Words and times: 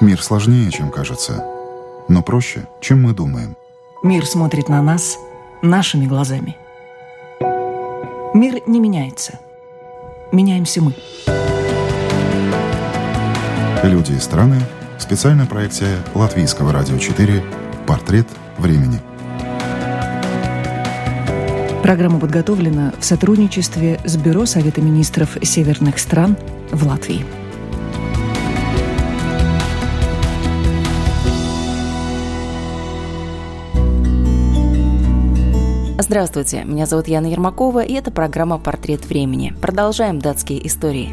Мир 0.00 0.22
сложнее, 0.22 0.70
чем 0.70 0.90
кажется, 0.90 1.44
но 2.08 2.22
проще, 2.22 2.66
чем 2.80 3.02
мы 3.02 3.12
думаем. 3.12 3.54
Мир 4.02 4.24
смотрит 4.24 4.70
на 4.70 4.80
нас 4.80 5.18
нашими 5.60 6.06
глазами. 6.06 6.56
Мир 8.32 8.62
не 8.66 8.80
меняется. 8.80 9.38
Меняемся 10.32 10.80
мы. 10.80 10.94
Люди 13.82 14.12
и 14.12 14.18
страны. 14.18 14.58
Специальная 14.98 15.44
проекция 15.44 15.98
Латвийского 16.14 16.72
радио 16.72 16.96
4 16.96 17.44
«Портрет 17.86 18.26
времени». 18.56 19.00
Программа 21.82 22.18
подготовлена 22.20 22.94
в 22.98 23.04
сотрудничестве 23.04 24.00
с 24.04 24.16
Бюро 24.16 24.46
Совета 24.46 24.80
министров 24.80 25.36
северных 25.42 25.98
стран 25.98 26.38
в 26.70 26.86
Латвии. 26.86 27.39
Здравствуйте, 36.02 36.64
меня 36.64 36.86
зовут 36.86 37.08
Яна 37.08 37.26
Ермакова, 37.26 37.80
и 37.80 37.92
это 37.92 38.10
программа 38.10 38.58
«Портрет 38.58 39.04
времени». 39.04 39.52
Продолжаем 39.60 40.18
датские 40.18 40.66
истории. 40.66 41.10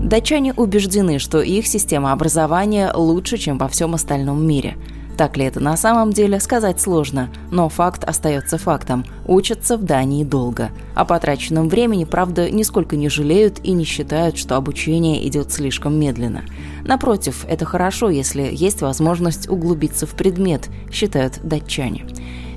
Датчане 0.00 0.52
убеждены, 0.52 1.18
что 1.18 1.40
их 1.40 1.66
система 1.66 2.12
образования 2.12 2.92
лучше, 2.94 3.38
чем 3.38 3.58
во 3.58 3.66
всем 3.66 3.94
остальном 3.94 4.46
мире. 4.46 4.76
Так 5.18 5.36
ли 5.36 5.44
это 5.46 5.58
на 5.58 5.76
самом 5.76 6.12
деле, 6.12 6.38
сказать 6.38 6.80
сложно, 6.80 7.28
но 7.50 7.68
факт 7.68 8.04
остается 8.04 8.56
фактом. 8.56 9.04
Учатся 9.26 9.76
в 9.76 9.84
Дании 9.84 10.24
долго. 10.24 10.70
О 10.94 11.04
потраченном 11.04 11.68
времени, 11.68 12.04
правда, 12.04 12.50
нисколько 12.50 12.96
не 12.96 13.08
жалеют 13.08 13.60
и 13.62 13.72
не 13.72 13.84
считают, 13.84 14.36
что 14.36 14.56
обучение 14.56 15.26
идет 15.28 15.52
слишком 15.52 15.98
медленно. 15.98 16.42
Напротив, 16.84 17.46
это 17.48 17.64
хорошо, 17.64 18.10
если 18.10 18.48
есть 18.52 18.82
возможность 18.82 19.48
углубиться 19.48 20.06
в 20.06 20.10
предмет, 20.10 20.68
считают 20.90 21.40
датчане. 21.42 22.06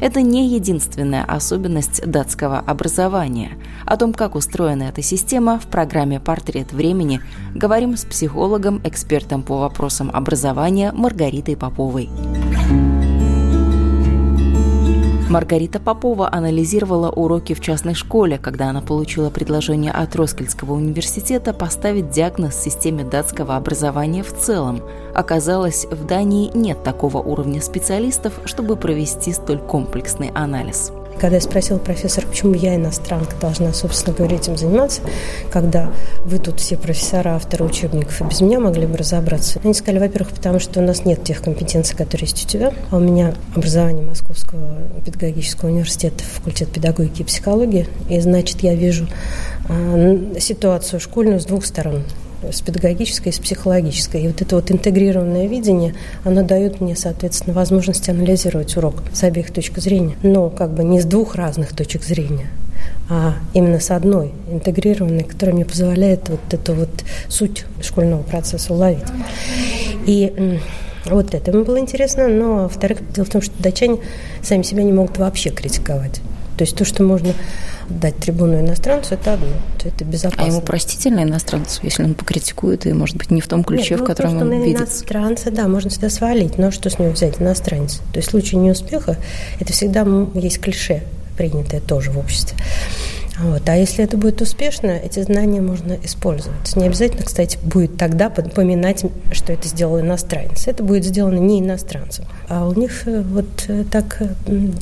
Это 0.02 0.22
не 0.22 0.50
единственная 0.50 1.24
особенность 1.24 2.06
датского 2.06 2.60
образования. 2.60 3.52
О 3.86 3.96
том, 3.96 4.14
как 4.14 4.36
устроена 4.36 4.84
эта 4.84 5.02
система, 5.02 5.60
в 5.60 5.68
программе 5.68 6.20
«Портрет 6.20 6.74
времени» 6.74 7.22
говорим 7.54 7.96
с 7.96 8.04
психологом, 8.04 8.82
экспертом 8.84 9.42
по 9.42 9.60
вопросам 9.60 10.10
образования 10.14 10.92
Маргаритой 10.92 11.56
Поповой. 11.56 12.10
Маргарита 15.28 15.80
Попова 15.80 16.30
анализировала 16.32 17.10
уроки 17.10 17.54
в 17.56 17.60
частной 17.60 17.96
школе, 17.96 18.38
когда 18.38 18.70
она 18.70 18.82
получила 18.82 19.32
предложение 19.32 19.92
от 19.92 20.16
Роскельского 20.16 20.74
университета 20.74 21.52
поставить 21.52 22.12
диагноз 22.12 22.56
системе 22.56 23.04
датского 23.04 23.56
образования 23.56 24.22
в 24.22 24.32
целом. 24.34 24.84
Оказалось, 25.16 25.86
в 25.86 26.06
Дании 26.06 26.52
нет 26.54 26.84
такого 26.84 27.18
уровня 27.18 27.60
специалистов, 27.60 28.40
чтобы 28.46 28.76
провести 28.76 29.34
столь 29.34 29.58
комплексный 29.58 30.30
анализ. 30.36 30.92
Когда 31.20 31.36
я 31.36 31.42
спросила 31.42 31.78
профессора, 31.78 32.28
почему 32.28 32.54
я, 32.54 32.76
иностранка, 32.76 33.36
должна, 33.40 33.74
собственно 33.74 34.16
говоря, 34.16 34.36
этим 34.36 34.58
заниматься, 34.58 35.02
когда 35.52 35.92
вы 36.26 36.40
тут 36.40 36.60
все 36.60 36.78
профессора, 36.78 37.36
авторы 37.36 37.66
учебников, 37.66 38.22
и 38.22 38.24
без 38.26 38.42
меня 38.42 38.60
могли 38.60 38.86
бы 38.86 38.98
разобраться. 38.98 39.60
Они 39.64 39.74
сказали, 39.74 40.00
во-первых, 40.00 40.34
потому 40.34 40.60
что 40.60 40.80
у 40.80 40.84
нас 40.84 41.06
нет 41.06 41.24
тех 41.24 41.42
компетенций, 41.42 41.96
которые 41.96 42.28
есть 42.28 42.46
у 42.46 42.48
тебя, 42.48 42.74
а 42.92 42.98
у 42.98 43.00
меня 43.00 43.34
образование 43.56 44.06
Московского 44.06 44.78
педагогического 45.06 45.70
университета, 45.70 46.24
факультет 46.24 46.70
педагогики 46.70 47.22
и 47.22 47.26
психологии, 47.26 47.88
и, 48.10 48.20
значит, 48.20 48.62
я 48.62 48.76
вижу 48.76 49.08
э, 49.70 50.40
ситуацию 50.40 51.00
школьную 51.00 51.40
с 51.40 51.46
двух 51.46 51.66
сторон 51.66 52.04
с 52.52 52.62
педагогической 52.62 53.32
и 53.32 53.36
с 53.36 53.40
психологической. 53.40 54.24
И 54.24 54.28
вот 54.28 54.42
это 54.42 54.56
вот 54.56 54.72
интегрированное 54.72 55.48
видение, 55.48 55.96
оно 56.24 56.44
дает 56.44 56.82
мне, 56.82 56.96
соответственно, 56.96 57.54
возможность 57.54 58.08
анализировать 58.10 58.76
урок 58.78 59.04
с 59.14 59.24
обеих 59.24 59.52
точек 59.52 59.80
зрения. 59.80 60.16
Но 60.24 60.50
как 60.50 60.74
бы 60.74 60.84
не 60.84 61.00
с 61.00 61.06
двух 61.06 61.36
разных 61.36 61.76
точек 61.76 62.04
зрения, 62.04 62.48
а 63.10 63.36
именно 63.54 63.80
с 63.80 63.92
одной, 63.92 64.32
интегрированной, 64.50 65.24
которая 65.24 65.56
мне 65.56 65.66
позволяет 65.66 66.30
вот 66.30 66.42
эту 66.52 66.74
вот 66.74 66.90
суть 67.28 67.66
школьного 67.82 68.24
процесса 68.24 68.74
уловить. 68.74 69.06
И 70.06 70.60
вот 71.06 71.34
это 71.34 71.52
мне 71.52 71.64
было 71.64 71.80
интересно, 71.80 72.28
но, 72.28 72.64
во-вторых, 72.64 73.00
дело 73.14 73.26
в 73.26 73.30
том, 73.30 73.42
что 73.42 73.54
датчане 73.60 74.00
сами 74.42 74.64
себя 74.64 74.84
не 74.84 74.92
могут 74.92 75.18
вообще 75.18 75.50
критиковать. 75.52 76.22
То 76.58 76.64
есть 76.64 76.76
то, 76.76 76.86
что 76.86 77.04
можно 77.04 77.34
дать 77.90 78.18
трибуну 78.18 78.60
иностранцу, 78.60 79.16
это 79.16 79.34
одно, 79.34 79.48
это 79.84 80.06
безопасно. 80.06 80.44
А 80.44 80.48
ему 80.48 80.62
простительно 80.62 81.22
иностранцу, 81.22 81.82
если 81.84 82.04
он 82.04 82.14
покритикует, 82.14 82.86
и, 82.86 82.94
может 82.94 83.18
быть, 83.18 83.32
не 83.32 83.42
в 83.42 83.48
том 83.48 83.64
ключе, 83.64 83.92
Нет, 83.92 84.00
ну, 84.00 84.06
в 84.06 84.08
котором 84.08 84.38
он 84.38 84.64
видит? 84.64 84.80
иностранца, 84.80 85.52
да, 85.52 85.68
можно 85.68 85.90
всегда 85.90 86.10
свалить, 86.10 86.58
но 86.58 86.72
что 86.72 86.90
с 86.90 86.98
него 86.98 87.12
взять, 87.12 87.42
иностранец? 87.42 88.02
То 88.12 88.18
есть 88.18 88.30
в 88.30 88.32
случае 88.32 88.62
неуспеха, 88.62 89.18
это 89.60 89.74
всегда 89.74 90.06
есть 90.34 90.60
клише, 90.60 91.04
принятое 91.38 91.82
тоже 91.82 92.12
в 92.12 92.18
обществе. 92.18 92.58
Вот. 93.40 93.68
А 93.68 93.76
если 93.76 94.04
это 94.04 94.18
будет 94.18 94.42
успешно, 94.42 94.92
эти 94.92 95.22
знания 95.22 95.62
можно 95.62 95.98
использовать. 96.04 96.76
Не 96.76 96.86
обязательно, 96.86 97.24
кстати, 97.24 97.58
будет 97.64 97.98
тогда 97.98 98.30
поминать, 98.30 99.06
что 99.32 99.54
это 99.54 99.68
сделал 99.68 100.00
иностранец. 100.00 100.68
Это 100.68 100.84
будет 100.84 101.04
сделано 101.04 101.38
не 101.38 101.60
иностранцем. 101.60 102.26
А 102.48 102.68
у 102.68 102.74
них 102.74 103.08
э, 103.08 103.22
вот 103.22 103.66
э, 103.68 103.84
так 103.92 104.22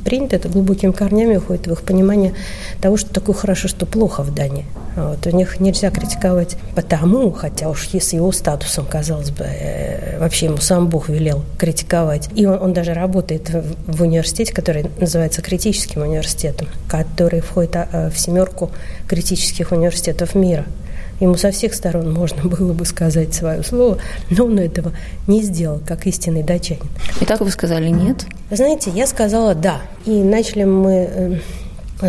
принято, 0.04 0.36
это 0.36 0.50
глубокими 0.50 0.92
корнями 0.92 1.38
уходит 1.38 1.68
в 1.68 1.72
их 1.72 1.82
понимание 1.82 2.34
того, 2.82 2.98
что 2.98 3.14
такое 3.14 3.36
хорошо, 3.36 3.68
что 3.68 3.86
плохо 3.86 4.22
в 4.22 4.34
Дании. 4.34 4.66
Вот. 4.96 5.26
У 5.26 5.36
них 5.36 5.60
нельзя 5.60 5.90
критиковать 5.90 6.58
потому, 6.76 7.32
хотя 7.32 7.70
уж 7.70 7.90
с 7.90 8.14
его 8.14 8.32
статусом, 8.32 8.86
казалось 8.86 9.32
бы, 9.32 9.46
э, 9.46 10.20
вообще 10.20 10.48
ему 10.48 10.58
сам 10.58 10.88
Бог 10.88 11.10
велел 11.10 11.44
критиковать. 11.58 12.30
И 12.36 12.46
он, 12.46 12.62
он 12.62 12.74
даже 12.74 12.94
работает 12.94 13.50
в 13.88 14.02
университете, 14.02 14.54
который 14.54 14.86
называется 15.00 15.42
критическим 15.42 16.02
университетом, 16.02 16.68
который 16.88 17.42
входит 17.42 17.76
а, 17.76 18.10
в 18.10 18.20
семерку 18.44 18.72
критических 19.08 19.72
университетов 19.72 20.36
мира. 20.36 20.66
Ему 21.20 21.36
со 21.36 21.52
всех 21.52 21.74
сторон 21.74 22.12
можно 22.12 22.44
было 22.50 22.74
бы 22.74 22.86
сказать 22.86 23.34
свое 23.34 23.64
слово, 23.64 23.98
но 24.30 24.46
он 24.46 24.60
этого 24.60 24.92
не 25.28 25.42
сделал, 25.42 25.80
как 25.86 26.06
истинный 26.08 26.44
датчанин. 26.44 26.84
И 27.22 27.26
так 27.26 27.42
вы 27.42 27.52
сказали 27.52 27.90
«нет»? 27.90 28.26
Знаете, 28.52 28.92
я 28.94 29.08
сказала 29.08 29.56
«да». 29.56 29.82
И 30.06 30.12
начали 30.12 30.64
мы 30.64 31.08
э, 31.10 31.40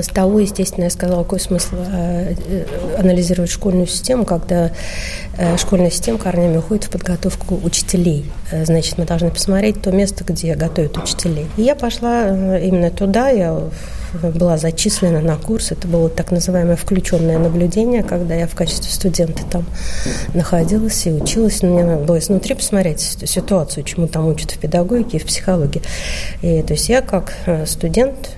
с 0.02 0.08
того, 0.08 0.40
естественно, 0.40 0.84
я 0.84 0.90
сказала, 0.90 1.22
какой 1.22 1.40
смысл 1.40 1.76
э, 1.76 2.34
э, 2.46 2.64
анализировать 2.98 3.50
школьную 3.50 3.86
систему, 3.86 4.24
когда 4.24 4.70
школьная 5.58 5.90
система 5.90 6.18
корнями 6.18 6.58
уходит 6.58 6.84
в 6.84 6.90
подготовку 6.90 7.58
учителей. 7.64 8.30
Значит, 8.52 8.98
мы 8.98 9.04
должны 9.04 9.30
посмотреть 9.30 9.82
то 9.82 9.90
место, 9.90 10.22
где 10.22 10.54
готовят 10.54 10.96
учителей. 10.96 11.46
И 11.56 11.62
я 11.62 11.74
пошла 11.74 12.28
именно 12.58 12.90
туда, 12.90 13.30
я 13.30 13.58
была 14.22 14.56
зачислена 14.56 15.20
на 15.20 15.36
курс. 15.36 15.72
Это 15.72 15.88
было 15.88 16.08
так 16.08 16.30
называемое 16.30 16.76
включенное 16.76 17.38
наблюдение, 17.38 18.02
когда 18.02 18.34
я 18.34 18.46
в 18.46 18.54
качестве 18.54 18.90
студента 18.92 19.42
там 19.50 19.64
находилась 20.34 21.06
и 21.06 21.12
училась. 21.12 21.62
Мне 21.62 21.84
надо 21.84 22.04
было 22.04 22.18
изнутри 22.18 22.54
посмотреть 22.54 23.00
ситуацию, 23.00 23.84
чему 23.84 24.06
там 24.06 24.26
учат 24.28 24.52
в 24.52 24.58
педагогике 24.58 25.16
и 25.16 25.20
в 25.20 25.26
психологии. 25.26 25.82
И, 26.42 26.62
то 26.62 26.74
есть 26.74 26.88
я 26.88 27.02
как 27.02 27.34
э, 27.46 27.66
студент 27.66 28.30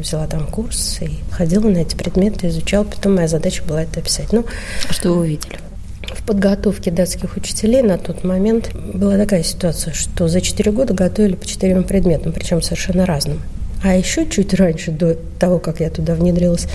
взяла 0.00 0.26
там 0.26 0.46
курс 0.46 0.98
и 1.00 1.10
ходила 1.30 1.68
на 1.68 1.78
эти 1.78 1.94
предметы, 1.94 2.48
изучала. 2.48 2.84
Потом 2.84 3.16
моя 3.16 3.28
задача 3.28 3.62
была 3.64 3.82
это 3.82 4.00
описать. 4.00 4.32
Ну, 4.32 4.44
а 4.88 4.92
что 4.92 5.10
вы 5.10 5.20
увидели? 5.20 5.58
В 6.02 6.24
подготовке 6.24 6.90
датских 6.90 7.36
учителей 7.36 7.82
на 7.82 7.98
тот 7.98 8.24
момент 8.24 8.74
была 8.74 9.16
такая 9.16 9.42
ситуация, 9.42 9.94
что 9.94 10.28
за 10.28 10.40
четыре 10.40 10.72
года 10.72 10.94
готовили 10.94 11.36
по 11.36 11.46
четырем 11.46 11.84
предметам, 11.84 12.32
причем 12.32 12.60
совершенно 12.60 13.06
разным. 13.06 13.40
А 13.82 13.96
еще 13.96 14.28
чуть 14.28 14.54
раньше, 14.54 14.92
до 14.92 15.16
того, 15.38 15.58
как 15.58 15.80
я 15.80 15.90
туда 15.90 16.14
внедрилась, 16.14 16.66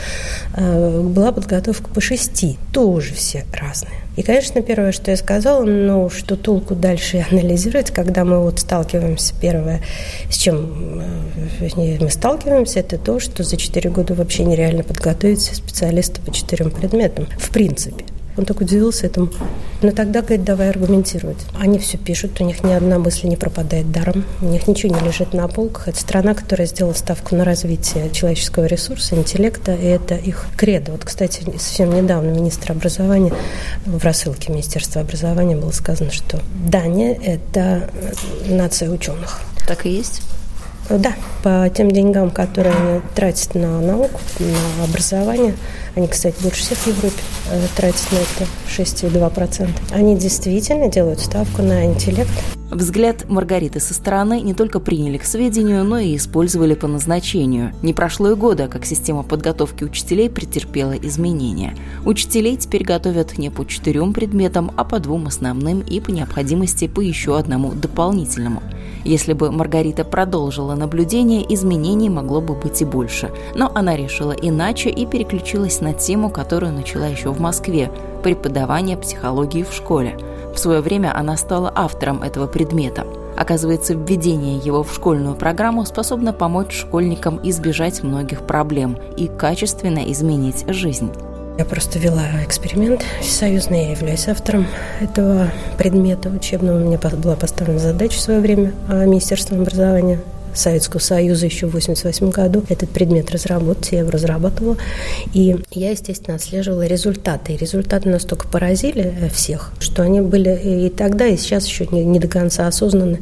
э, 0.56 1.02
была 1.02 1.32
подготовка 1.32 1.90
по 1.90 2.02
шести. 2.02 2.58
Тоже 2.74 3.14
все 3.14 3.46
разные. 3.54 4.07
И, 4.18 4.24
конечно, 4.24 4.62
первое, 4.64 4.92
что 4.92 5.12
я 5.12 5.18
сказала, 5.18 5.64
ну, 5.64 6.10
что 6.10 6.36
толку 6.36 6.76
дальше 6.76 7.26
анализировать, 7.32 7.92
когда 7.92 8.26
мы 8.26 8.42
вот 8.42 8.60
сталкиваемся, 8.60 9.34
первое, 9.40 9.82
с 10.30 10.38
чем 10.38 11.02
э, 11.62 11.98
мы 12.00 12.10
сталкиваемся, 12.10 12.80
это 12.80 12.98
то, 12.98 13.20
что 13.20 13.44
за 13.44 13.56
четыре 13.58 13.90
года 13.92 14.16
вообще 14.16 14.44
нереально 14.44 14.84
подготовить 14.84 15.42
специалиста 15.42 16.20
по 16.20 16.34
четырем 16.34 16.72
предметам, 16.72 17.28
в 17.38 17.52
принципе. 17.52 18.04
Он 18.38 18.46
так 18.46 18.62
удивился 18.62 19.08
этому. 19.08 19.30
Но 19.82 19.92
тогда, 19.92 20.22
говорит, 20.22 20.44
давай 20.44 20.70
аргументировать. 20.70 21.38
Они 21.60 21.80
все 21.80 21.98
пишут, 21.98 22.40
у 22.40 22.44
них 22.44 22.64
ни 22.64 22.72
одна 22.72 23.00
мысль 23.00 23.28
не 23.28 23.36
пропадает 23.36 23.92
даром, 23.92 24.26
у 24.42 24.46
них 24.46 24.68
ничего 24.68 24.96
не 24.96 25.06
лежит 25.06 25.34
на 25.34 25.48
полках. 25.48 25.88
Это 25.88 26.00
страна, 26.00 26.34
которая 26.34 26.68
сделала 26.68 26.94
ставку 26.94 27.36
на 27.36 27.44
развитие 27.44 28.10
человеческого 28.12 28.66
ресурса, 28.66 29.16
интеллекта, 29.16 29.74
и 29.74 29.86
это 29.86 30.16
их 30.16 30.46
кредо. 30.56 30.92
Вот, 30.94 31.04
кстати, 31.04 31.44
совсем 31.58 31.94
недавно 31.94 32.30
министр 32.30 32.72
образования 32.74 33.34
в 33.86 34.04
рассылке 34.04 34.52
Министерства 34.52 35.02
образования 35.02 35.56
было 35.56 35.72
сказано, 35.72 36.12
что 36.12 36.40
Дания– 36.70 37.18
это 37.24 37.90
нация 38.46 38.90
ученых. 38.90 39.42
Так 39.68 39.86
и 39.86 39.90
есть? 39.90 40.22
Да, 40.90 41.14
по 41.44 41.70
тем 41.70 41.92
деньгам, 41.92 42.32
которые 42.32 42.74
они 42.74 43.02
тратят 43.14 43.56
на 43.56 43.82
науку, 43.82 44.22
на 44.40 44.86
образование, 44.86 45.54
они, 45.98 46.08
кстати, 46.08 46.36
больше 46.44 46.62
всех 46.62 46.78
в 46.78 46.88
Европе 46.88 47.22
э, 47.52 47.68
тратят 47.76 48.12
на 48.12 48.18
это 48.18 48.50
6,2%. 48.68 49.68
Они 49.92 50.16
действительно 50.16 50.90
делают 50.90 51.20
ставку 51.20 51.64
на 51.64 51.86
интеллект. 51.86 52.30
Взгляд 52.70 53.30
Маргариты 53.30 53.80
со 53.80 53.94
стороны 53.94 54.42
не 54.42 54.54
только 54.54 54.80
приняли 54.80 55.18
к 55.18 55.24
сведению, 55.24 55.86
но 55.86 55.98
и 56.00 56.18
использовали 56.18 56.76
по 56.76 56.86
назначению. 56.88 57.72
Не 57.82 57.94
прошло 57.94 58.32
и 58.32 58.36
года, 58.36 58.68
как 58.68 58.86
система 58.86 59.24
подготовки 59.24 59.86
учителей 59.86 60.30
претерпела 60.30 60.92
изменения. 60.92 61.76
Учителей 62.06 62.58
теперь 62.58 62.84
готовят 62.84 63.38
не 63.38 63.50
по 63.50 63.66
четырем 63.66 64.14
предметам, 64.14 64.72
а 64.76 64.84
по 64.84 65.00
двум 65.00 65.28
основным 65.28 65.80
и 65.80 66.00
по 66.02 66.12
необходимости 66.12 66.88
по 66.88 67.00
еще 67.00 67.40
одному 67.40 67.72
дополнительному. 67.72 68.62
Если 69.06 69.32
бы 69.32 69.50
Маргарита 69.50 70.04
продолжила 70.04 70.76
наблюдение, 70.76 71.46
изменений 71.54 72.10
могло 72.10 72.42
бы 72.42 72.54
быть 72.54 72.82
и 72.82 72.86
больше. 72.86 73.32
Но 73.56 73.72
она 73.74 73.96
решила 73.96 74.34
иначе 74.34 74.90
и 74.90 75.06
переключилась 75.06 75.80
на 75.80 75.87
тему, 75.94 76.30
которую 76.30 76.74
начала 76.74 77.08
еще 77.08 77.32
в 77.32 77.40
Москве– 77.40 77.92
преподавание 78.24 78.98
психологии 78.98 79.64
в 79.64 79.74
школе– 79.74 80.18
в 80.58 80.60
свое 80.60 80.82
время 80.82 81.16
она 81.16 81.38
стала 81.38 81.72
автором 81.76 82.24
этого 82.24 82.48
предмета. 82.48 83.06
Оказывается, 83.38 83.94
введение 83.94 84.58
его 84.58 84.82
в 84.82 84.92
школьную 84.92 85.36
программу 85.36 85.86
способно 85.86 86.34
помочь 86.34 86.74
школьникам 86.74 87.40
избежать 87.44 88.02
многих 88.02 88.42
проблем 88.42 88.98
и 89.16 89.28
качественно 89.28 90.12
изменить 90.12 90.66
жизнь. 90.68 91.12
Я 91.60 91.66
просто 91.66 92.00
вела 92.00 92.24
эксперимент 92.44 93.06
всесоюзный, 93.22 93.84
я 93.84 93.92
являюсь 93.92 94.28
автором 94.28 94.66
этого 95.00 95.52
предмета 95.78 96.30
учебного. 96.30 96.80
Меня 96.80 96.98
была 96.98 97.36
поставлена 97.36 97.78
задача 97.78 98.18
в 98.18 98.22
свое 98.22 98.40
время 98.40 98.74
а 98.90 99.06
Министерством 99.06 99.62
образования 99.62 100.20
Советского 100.58 101.00
Союза 101.00 101.46
еще 101.46 101.68
в 101.68 101.70
1988 101.70 102.30
году 102.30 102.64
этот 102.70 102.90
предмет 102.90 103.32
разработать, 103.32 103.92
я 103.92 104.00
его 104.00 104.12
разрабатывала. 104.12 104.78
И 105.34 105.58
я, 105.72 105.92
естественно, 105.92 106.36
отслеживала 106.36 106.86
результаты. 106.86 107.54
И 107.54 107.58
результаты 107.58 108.10
настолько 108.10 108.48
поразили 108.48 109.14
э, 109.20 109.30
всех, 109.30 109.72
что 109.80 110.04
они 110.04 110.22
были 110.22 110.86
и 110.86 110.90
тогда, 110.90 111.28
и 111.28 111.38
сейчас 111.38 111.68
еще 111.68 111.88
не, 111.92 112.04
не 112.04 112.20
до 112.20 112.28
конца 112.28 112.68
осознаны, 112.68 113.20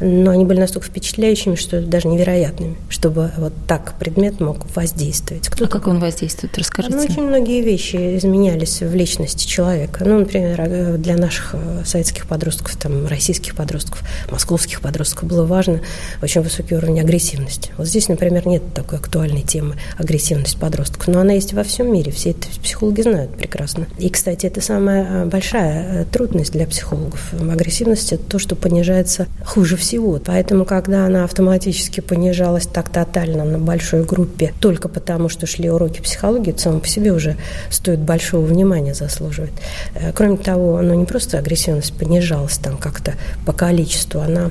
но 0.00 0.30
они 0.30 0.44
были 0.44 0.60
настолько 0.60 0.88
впечатляющими, 0.88 1.54
что 1.54 1.80
даже 1.80 2.08
невероятными, 2.08 2.76
чтобы 2.88 3.30
вот 3.36 3.52
так 3.66 3.94
предмет 3.98 4.40
мог 4.40 4.58
воздействовать. 4.74 5.48
Кто 5.48 5.66
а 5.66 5.68
как 5.68 5.86
он 5.86 5.98
воздействует? 5.98 6.56
Расскажите. 6.58 6.96
Ну, 6.96 7.02
очень 7.02 7.22
многие 7.22 7.62
вещи 7.62 8.16
изменялись 8.16 8.80
в 8.80 8.94
личности 8.94 9.46
человека. 9.46 10.04
Ну, 10.04 10.20
например, 10.20 10.60
э, 10.60 10.96
для 10.96 11.16
наших 11.16 11.54
э, 11.54 11.82
советских 11.84 12.26
подростков, 12.26 12.76
там, 12.76 13.06
российских 13.06 13.54
подростков, 13.54 14.02
московских 14.30 14.80
подростков 14.80 15.28
было 15.28 15.44
важно 15.44 15.80
очень 16.22 16.40
высокий 16.40 16.69
высокий 16.70 16.74
уровень 16.74 17.00
агрессивности. 17.00 17.72
Вот 17.76 17.86
здесь, 17.86 18.08
например, 18.08 18.46
нет 18.46 18.62
такой 18.74 18.98
актуальной 18.98 19.42
темы 19.42 19.76
агрессивность 19.98 20.58
подростков, 20.58 21.08
но 21.08 21.20
она 21.20 21.32
есть 21.32 21.52
во 21.52 21.62
всем 21.62 21.92
мире, 21.92 22.12
все 22.12 22.30
это 22.30 22.48
психологи 22.62 23.02
знают 23.02 23.34
прекрасно. 23.36 23.86
И, 23.98 24.08
кстати, 24.08 24.46
это 24.46 24.60
самая 24.60 25.22
а, 25.22 25.26
большая 25.26 26.02
э, 26.02 26.04
трудность 26.04 26.52
для 26.52 26.66
психологов. 26.66 27.32
Агрессивность– 27.32 28.12
это 28.12 28.24
то, 28.24 28.38
что 28.38 28.56
понижается 28.56 29.26
хуже 29.44 29.76
всего. 29.76 30.20
Поэтому, 30.24 30.64
когда 30.64 31.06
она 31.06 31.24
автоматически 31.24 32.00
понижалась 32.00 32.66
так 32.66 32.88
тотально 32.88 33.44
на 33.44 33.58
большой 33.58 34.04
группе 34.04 34.52
только 34.60 34.88
потому, 34.88 35.28
что 35.28 35.46
шли 35.46 35.70
уроки 35.70 36.00
психологии, 36.00 36.50
это 36.50 36.60
само 36.60 36.80
по 36.80 36.88
себе 36.88 37.12
уже 37.12 37.36
стоит 37.70 38.00
большого 38.00 38.44
внимания 38.44 38.94
заслуживает. 38.94 39.52
Э, 39.94 40.12
кроме 40.12 40.36
того, 40.36 40.80
ну, 40.82 40.94
не 40.94 41.04
просто 41.04 41.38
агрессивность 41.38 41.92
понижалась 41.94 42.58
там 42.58 42.76
как-то 42.76 43.14
по 43.46 43.52
количеству, 43.52 44.20
она 44.20 44.50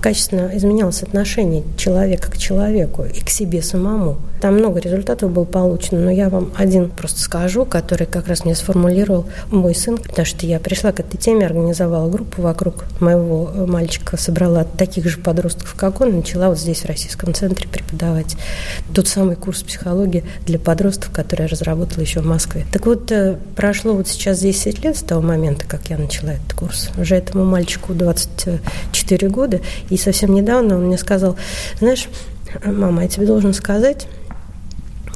качественно 0.00 0.50
изменялось 0.54 1.02
отношение 1.02 1.47
отношение 1.48 1.64
человека 1.76 2.30
к 2.30 2.36
человеку 2.36 3.04
и 3.04 3.20
к 3.20 3.30
себе 3.30 3.62
самому. 3.62 4.18
Там 4.40 4.54
много 4.54 4.78
результатов 4.78 5.32
было 5.32 5.44
получено, 5.44 6.00
но 6.00 6.10
я 6.10 6.28
вам 6.28 6.52
один 6.56 6.90
просто 6.90 7.20
скажу, 7.20 7.64
который 7.64 8.06
как 8.06 8.28
раз 8.28 8.44
мне 8.44 8.54
сформулировал 8.54 9.26
мой 9.50 9.74
сын, 9.74 9.96
потому 9.98 10.24
что 10.24 10.46
я 10.46 10.60
пришла 10.60 10.92
к 10.92 11.00
этой 11.00 11.16
теме, 11.16 11.44
организовала 11.44 12.08
группу 12.08 12.42
вокруг 12.42 12.84
моего 13.00 13.50
мальчика, 13.66 14.16
собрала 14.16 14.64
таких 14.64 15.08
же 15.08 15.18
подростков, 15.18 15.74
как 15.74 16.00
он, 16.00 16.16
начала 16.16 16.50
вот 16.50 16.58
здесь, 16.58 16.82
в 16.82 16.86
Российском 16.86 17.34
центре, 17.34 17.68
преподавать 17.68 18.36
тот 18.94 19.08
самый 19.08 19.34
курс 19.34 19.62
психологии 19.62 20.24
для 20.46 20.58
подростков, 20.58 21.10
который 21.10 21.42
я 21.42 21.48
разработала 21.48 22.02
еще 22.02 22.20
в 22.20 22.26
Москве. 22.26 22.64
Так 22.72 22.86
вот, 22.86 23.10
э, 23.10 23.38
прошло 23.56 23.94
вот 23.94 24.06
сейчас 24.06 24.38
10 24.38 24.84
лет 24.84 24.96
с 24.96 25.02
того 25.02 25.20
момента, 25.20 25.64
как 25.66 25.90
я 25.90 25.98
начала 25.98 26.30
этот 26.30 26.52
курс. 26.52 26.90
Уже 26.96 27.16
этому 27.16 27.44
мальчику 27.44 27.92
24 27.92 29.28
года, 29.28 29.60
и 29.90 29.96
совсем 29.96 30.32
недавно 30.32 30.76
он 30.76 30.86
мне 30.86 30.98
сказал, 30.98 31.27
знаешь, 31.78 32.08
мама, 32.64 33.02
я 33.02 33.08
тебе 33.08 33.26
должен 33.26 33.54
сказать, 33.54 34.06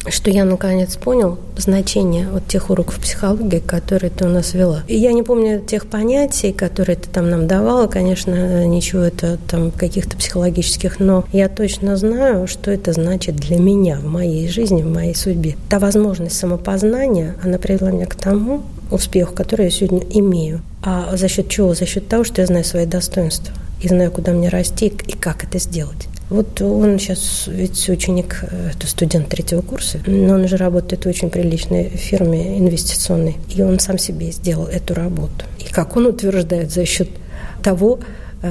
что 0.08 0.30
я 0.30 0.44
наконец 0.44 0.96
понял 0.96 1.38
значение 1.56 2.28
вот 2.28 2.46
тех 2.48 2.70
уроков 2.70 2.98
психологии, 2.98 3.60
которые 3.60 4.10
ты 4.10 4.24
у 4.24 4.28
нас 4.28 4.54
вела. 4.54 4.82
И 4.88 4.96
я 4.96 5.12
не 5.12 5.22
помню 5.22 5.60
тех 5.60 5.86
понятий, 5.86 6.52
которые 6.52 6.96
ты 6.96 7.08
там 7.08 7.30
нам 7.30 7.46
давала, 7.46 7.86
конечно, 7.86 8.66
ничего 8.66 9.02
это 9.02 9.38
там 9.48 9.70
каких-то 9.70 10.16
психологических, 10.16 10.98
но 10.98 11.24
я 11.32 11.48
точно 11.48 11.96
знаю, 11.96 12.48
что 12.48 12.70
это 12.70 12.92
значит 12.92 13.36
для 13.36 13.58
меня 13.58 13.98
в 13.98 14.06
моей 14.06 14.48
жизни, 14.48 14.82
в 14.82 14.92
моей 14.92 15.14
судьбе. 15.14 15.56
Та 15.68 15.78
возможность 15.78 16.36
самопознания, 16.36 17.36
она 17.42 17.58
привела 17.58 17.90
меня 17.92 18.06
к 18.06 18.16
тому 18.16 18.62
успеху, 18.90 19.34
который 19.34 19.66
я 19.66 19.70
сегодня 19.70 20.02
имею. 20.10 20.62
А 20.82 21.16
за 21.16 21.28
счет 21.28 21.48
чего? 21.48 21.74
За 21.74 21.86
счет 21.86 22.08
того, 22.08 22.24
что 22.24 22.40
я 22.40 22.46
знаю 22.46 22.64
свои 22.64 22.86
достоинства 22.86 23.54
и 23.82 23.88
знаю, 23.88 24.10
куда 24.10 24.32
мне 24.32 24.48
расти 24.48 24.86
и 24.86 25.12
как 25.12 25.44
это 25.44 25.58
сделать. 25.58 26.08
Вот 26.30 26.62
он 26.62 26.98
сейчас 26.98 27.44
ведь 27.46 27.88
ученик, 27.90 28.44
э, 28.50 28.70
это 28.74 28.86
студент 28.86 29.28
третьего 29.28 29.60
курса, 29.60 29.98
но 30.06 30.34
он 30.34 30.44
уже 30.44 30.56
работает 30.56 31.04
в 31.04 31.08
очень 31.08 31.28
приличной 31.28 31.90
фирме 31.90 32.58
инвестиционной, 32.58 33.36
и 33.54 33.60
он 33.60 33.78
сам 33.78 33.98
себе 33.98 34.30
сделал 34.30 34.66
эту 34.66 34.94
работу. 34.94 35.44
И 35.58 35.70
как 35.70 35.94
он 35.96 36.06
утверждает, 36.06 36.70
за 36.70 36.86
счет 36.86 37.08
того, 37.62 37.98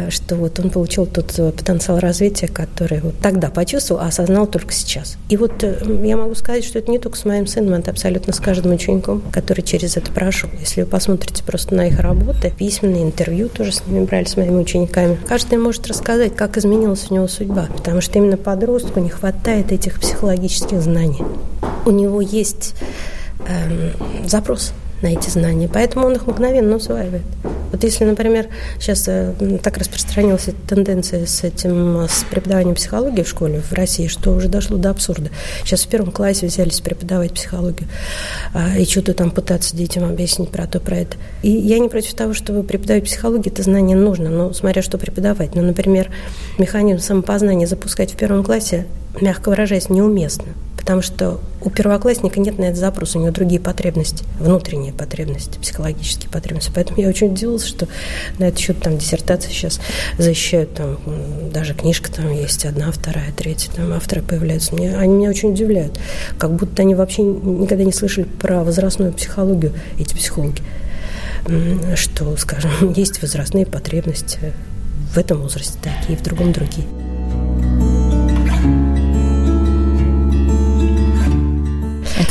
что 0.10 0.36
вот 0.36 0.58
он 0.60 0.70
получил 0.70 1.06
тот 1.06 1.38
э, 1.38 1.52
потенциал 1.52 2.00
развития, 2.00 2.48
который 2.48 3.02
вот 3.02 3.16
тогда 3.20 3.50
почувствовал, 3.50 4.02
а 4.02 4.08
осознал 4.08 4.48
только 4.48 4.74
сейчас. 4.74 5.18
И 5.28 5.36
вот 5.36 5.64
э, 5.64 5.80
я 6.04 6.16
могу 6.16 6.34
сказать, 6.36 6.64
что 6.64 6.80
это 6.80 6.90
не 6.90 6.98
только 6.98 7.18
с 7.18 7.26
моим 7.26 7.46
сыном, 7.46 7.74
это 7.74 7.92
абсолютно 7.92 8.32
с 8.32 8.40
каждым 8.40 8.72
учеником, 8.72 9.22
который 9.32 9.62
через 9.62 9.98
это 9.98 10.12
прошел. 10.12 10.50
Если 10.60 10.82
вы 10.82 10.88
посмотрите 10.88 11.44
просто 11.44 11.76
на 11.76 11.88
их 11.88 12.00
работы, 12.00 12.54
письменные 12.58 13.04
интервью 13.04 13.50
тоже 13.50 13.74
с 13.74 13.86
ними 13.86 14.06
брали, 14.06 14.26
с 14.26 14.38
моими 14.38 14.62
учениками, 14.62 15.18
каждый 15.28 15.58
может 15.58 15.86
рассказать, 15.88 16.36
как 16.38 16.58
изменилась 16.58 17.08
у 17.10 17.14
него 17.14 17.28
судьба, 17.28 17.68
потому 17.76 18.00
что 18.00 18.18
именно 18.18 18.38
подростку 18.38 19.02
не 19.02 19.10
хватает 19.10 19.74
этих 19.74 20.00
психологических 20.00 20.82
знаний. 20.82 21.22
У 21.86 21.92
него 21.92 22.22
есть 22.22 22.76
эм, 23.48 24.28
запрос 24.28 24.72
на 25.02 25.08
эти 25.08 25.30
знания, 25.30 25.70
поэтому 25.72 26.08
он 26.08 26.14
их 26.14 26.28
мгновенно 26.28 26.76
усваивает. 26.76 27.24
Вот 27.72 27.84
если, 27.84 28.04
например, 28.04 28.48
сейчас 28.80 29.08
э, 29.08 29.34
так 29.64 29.78
распространилась 29.78 30.48
эта 30.48 30.76
тенденция 30.76 31.26
с 31.26 31.44
этим, 31.44 32.06
с 32.10 32.26
преподаванием 32.30 32.76
психологии 32.76 33.24
в 33.24 33.30
школе 33.30 33.62
в 33.62 33.72
России, 33.74 34.08
что 34.08 34.32
уже 34.32 34.50
дошло 34.50 34.78
до 34.78 34.90
абсурда. 34.90 35.30
Сейчас 35.64 35.86
в 35.86 35.88
первом 35.88 36.12
классе 36.12 36.48
взялись 36.48 36.82
преподавать 36.82 37.34
психологию 37.34 37.88
а, 38.54 38.78
и 38.78 38.86
что-то 38.86 39.14
там 39.14 39.32
пытаться 39.32 39.76
детям 39.76 40.04
объяснить 40.04 40.50
про 40.50 40.68
то, 40.68 40.80
про 40.80 40.98
это. 40.98 41.18
И 41.44 41.50
я 41.50 41.80
не 41.80 41.88
против 41.88 42.14
того, 42.14 42.34
чтобы 42.34 42.64
преподавать 42.64 43.06
психологию, 43.06 43.54
это 43.54 43.64
знание 43.64 43.96
нужно, 43.96 44.30
но 44.30 44.54
смотря 44.54 44.82
что 44.82 44.98
преподавать. 44.98 45.56
Ну, 45.56 45.62
например, 45.62 46.12
механизм 46.58 47.00
самопознания 47.00 47.68
запускать 47.68 48.12
в 48.12 48.18
первом 48.18 48.44
классе, 48.44 48.86
мягко 49.20 49.50
выражаясь, 49.50 49.90
неуместно. 49.90 50.54
Потому 50.82 51.04
что 51.04 51.40
у 51.62 51.70
первоклассника 51.70 52.40
нет 52.40 52.58
на 52.58 52.66
этот 52.66 52.80
запрос, 52.80 53.16
у 53.16 53.20
него 53.20 53.32
другие 53.32 53.62
потребности, 53.62 54.26
внутренние 54.40 54.94
потребности, 54.94 55.60
психологические 55.60 56.30
потребности. 56.30 56.72
Поэтому 56.74 57.00
я 57.00 57.08
очень 57.08 57.28
удивилась, 57.28 57.66
что 57.66 57.88
на 58.40 58.46
этот 58.46 58.60
счет 58.60 58.80
там 58.80 58.98
диссертации 58.98 59.52
сейчас 59.52 59.80
защищают, 60.18 60.74
там 60.74 60.98
даже 61.54 61.76
книжка 61.76 62.12
там 62.12 62.32
есть, 62.34 62.66
одна, 62.66 62.92
вторая, 62.92 63.32
третья, 63.32 63.72
там 63.72 63.94
авторы 63.94 64.24
появляются. 64.24 64.74
Мне, 64.74 64.98
они 64.98 65.14
меня 65.14 65.30
очень 65.30 65.52
удивляют, 65.52 66.00
как 66.38 66.56
будто 66.56 66.82
они 66.82 66.96
вообще 66.96 67.22
никогда 67.22 67.84
не 67.84 67.94
слышали 67.94 68.26
про 68.26 68.64
возрастную 68.64 69.14
психологию, 69.14 69.74
эти 70.00 70.16
психологи 70.16 70.62
что, 71.96 72.36
скажем, 72.38 72.72
есть 72.96 73.22
возрастные 73.22 73.66
потребности 73.66 74.54
в 75.14 75.18
этом 75.18 75.42
возрасте 75.42 75.78
такие, 75.84 76.18
в 76.18 76.24
другом 76.24 76.52
другие. 76.52 77.01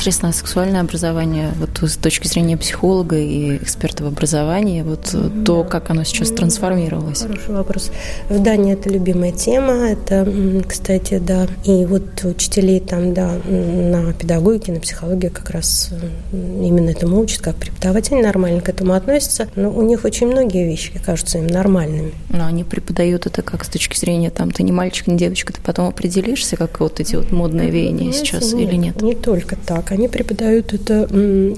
Непосредственно 0.01 0.33
сексуальное 0.33 0.81
образование, 0.81 1.53
вот 1.59 1.79
с 1.83 1.99
точки 1.99 2.27
зрения 2.27 2.57
психолога 2.57 3.19
и 3.19 3.57
эксперта 3.57 4.03
в 4.03 4.07
образовании, 4.07 4.81
вот 4.81 5.11
да. 5.13 5.45
то, 5.45 5.63
как 5.63 5.91
оно 5.91 6.05
сейчас 6.05 6.31
трансформировалось? 6.31 7.21
Хороший 7.21 7.55
вопрос. 7.55 7.91
В 8.31 8.43
Дании 8.43 8.73
это 8.73 8.89
любимая 8.89 9.33
тема, 9.33 9.91
это, 9.91 10.27
кстати, 10.67 11.19
да, 11.19 11.47
и 11.65 11.85
вот 11.85 12.25
учителей 12.25 12.81
там, 12.81 13.13
да, 13.13 13.33
на 13.45 14.15
педагогике, 14.15 14.73
на 14.73 14.81
психологии 14.81 15.29
как 15.29 15.51
раз 15.51 15.91
именно 16.33 16.89
этому 16.89 17.21
учат, 17.21 17.43
как 17.43 17.57
преподаватели 17.57 18.23
нормально 18.23 18.63
к 18.63 18.71
этому 18.71 18.95
относятся, 18.95 19.49
но 19.55 19.71
у 19.71 19.83
них 19.83 20.07
очень 20.07 20.29
многие 20.29 20.67
вещи 20.67 20.99
кажутся 21.05 21.37
им 21.39 21.47
нормальными. 21.47 22.13
Но 22.31 22.47
они 22.47 22.65
преподают 22.65 23.27
это 23.27 23.43
как 23.43 23.65
с 23.67 23.69
точки 23.69 23.99
зрения, 23.99 24.31
там, 24.31 24.51
ты 24.51 24.63
не 24.63 24.73
мальчик, 24.73 25.09
не 25.09 25.19
девочка, 25.19 25.53
ты 25.53 25.61
потом 25.61 25.89
определишься, 25.89 26.57
как 26.57 26.81
вот 26.81 27.01
эти 27.01 27.17
вот 27.17 27.33
модные 27.33 27.71
веяния 27.71 28.07
нет, 28.07 28.15
сейчас 28.15 28.55
нет, 28.55 28.67
или 28.67 28.77
нет? 28.77 29.03
Не 29.03 29.15
только 29.15 29.57
так. 29.57 29.90
Они 29.91 30.07
преподают 30.07 30.73
это, 30.73 31.09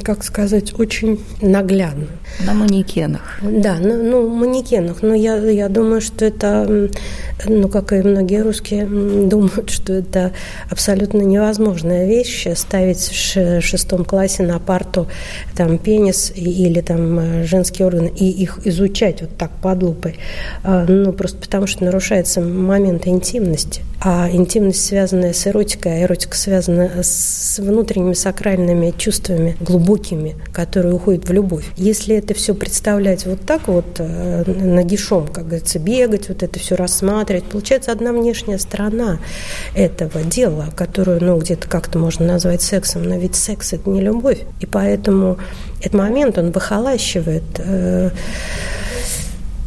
как 0.03 0.25
сказать, 0.25 0.79
очень 0.79 1.21
наглядно. 1.43 2.07
На 2.47 2.55
манекенах. 2.55 3.39
Да, 3.43 3.77
ну, 3.79 4.03
ну 4.03 4.29
манекенах. 4.29 5.03
Но 5.03 5.15
я, 5.15 5.37
я 5.37 5.69
думаю, 5.69 6.01
что 6.01 6.25
это, 6.25 6.91
ну, 7.47 7.69
как 7.69 7.93
и 7.93 7.97
многие 7.97 8.43
русские 8.43 8.87
думают, 8.87 9.69
что 9.69 9.93
это 9.93 10.33
абсолютно 10.71 11.21
невозможная 11.21 12.07
вещь 12.07 12.47
ставить 12.55 12.99
в 13.01 13.61
шестом 13.61 14.07
классе 14.07 14.43
на 14.45 14.59
парту 14.59 15.09
там 15.55 15.77
пенис 15.77 16.33
или 16.35 16.81
там 16.81 17.19
э, 17.19 17.45
женские 17.45 17.87
органы 17.87 18.11
и 18.17 18.31
их 18.31 18.61
изучать 18.65 19.21
вот 19.21 19.37
так 19.37 19.51
под 19.61 19.83
лупой. 19.83 20.17
А, 20.65 20.87
ну, 20.89 21.13
просто 21.13 21.39
потому 21.39 21.67
что 21.67 21.85
нарушается 21.85 22.41
момент 22.41 23.07
интимности. 23.07 23.83
А 24.01 24.29
интимность, 24.31 24.85
связанная 24.85 25.33
с 25.33 25.47
эротикой, 25.47 25.93
а 25.93 26.03
эротика 26.03 26.37
связана 26.37 26.91
с 27.03 27.61
внутренними 27.61 28.15
сакральными 28.23 28.95
чувствами, 28.97 29.57
глубокими, 29.61 30.37
которые 30.53 30.95
уходят 30.95 31.29
в 31.29 31.33
любовь. 31.33 31.67
Если 31.77 32.17
это 32.17 32.35
все 32.35 32.55
представлять 32.55 33.27
вот 33.27 33.41
так 33.45 33.69
вот 33.69 33.85
э, 33.99 34.45
нагишом, 34.47 35.27
как 35.27 35.47
говорится, 35.47 35.79
бегать, 35.79 36.29
вот 36.29 36.43
это 36.43 36.59
все 36.59 36.77
рассматривать, 36.77 37.45
получается 37.45 37.93
одна 37.93 38.13
внешняя 38.13 38.59
сторона 38.59 39.19
этого 39.75 40.23
дела, 40.23 40.67
которую, 40.77 41.23
ну, 41.23 41.39
где-то 41.39 41.69
как-то 41.69 41.99
можно 41.99 42.27
назвать 42.27 42.63
сексом, 42.63 43.03
но 43.03 43.17
ведь 43.17 43.35
секс– 43.35 43.73
это 43.75 43.91
не 43.91 44.01
любовь. 44.01 44.41
И 44.61 44.67
поэтому 44.67 45.39
этот 45.81 45.95
момент, 45.95 46.39
он 46.39 46.53
выхолащивает 46.53 47.43
э, 47.59 48.11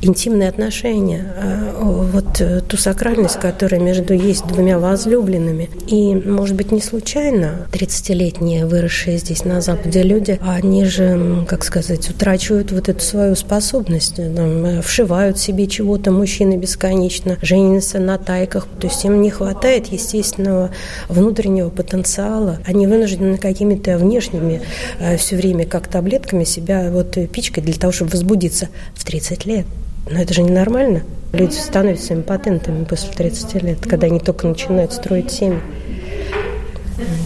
интимные 0.01 0.49
отношения, 0.49 1.33
а, 1.37 1.65
вот 1.81 2.41
э, 2.41 2.61
ту 2.61 2.77
сакральность, 2.77 3.39
которая 3.39 3.79
между 3.79 4.13
есть 4.13 4.45
двумя 4.45 4.77
возлюбленными. 4.79 5.69
И, 5.87 6.13
может 6.15 6.55
быть, 6.55 6.71
не 6.71 6.81
случайно 6.81 7.67
30-летние, 7.71 8.65
выросшие 8.65 9.17
здесь 9.17 9.45
на 9.45 9.61
Западе 9.61 10.03
люди, 10.03 10.39
они 10.41 10.85
же, 10.85 11.45
как 11.47 11.63
сказать, 11.63 12.09
утрачивают 12.09 12.71
вот 12.71 12.89
эту 12.89 13.01
свою 13.01 13.35
способность, 13.35 14.15
там, 14.15 14.65
э, 14.65 14.81
вшивают 14.81 15.39
себе 15.39 15.67
чего-то 15.67 16.11
мужчины 16.11 16.57
бесконечно, 16.57 17.37
женятся 17.41 17.99
на 17.99 18.17
тайках, 18.17 18.67
то 18.79 18.87
есть 18.87 19.03
им 19.05 19.21
не 19.21 19.29
хватает 19.29 19.87
естественного 19.87 20.71
внутреннего 21.09 21.69
потенциала. 21.69 22.59
Они 22.65 22.87
вынуждены 22.87 23.37
какими-то 23.37 23.97
внешними 23.97 24.61
э, 24.99 25.17
все 25.17 25.35
время, 25.35 25.65
как 25.65 25.87
таблетками 25.87 26.43
себя 26.43 26.89
вот 26.91 27.17
пичкать 27.31 27.65
для 27.65 27.73
того, 27.73 27.91
чтобы 27.91 28.11
возбудиться 28.11 28.69
в 28.93 29.03
30 29.03 29.45
лет. 29.45 29.65
Но 30.09 30.19
это 30.19 30.33
же 30.33 30.43
ненормально. 30.43 31.03
Люди 31.33 31.53
становятся 31.53 32.13
импотентами 32.13 32.85
после 32.85 33.11
30 33.11 33.63
лет, 33.63 33.79
когда 33.81 34.07
они 34.07 34.19
только 34.19 34.47
начинают 34.47 34.93
строить 34.93 35.31
семьи. 35.31 35.59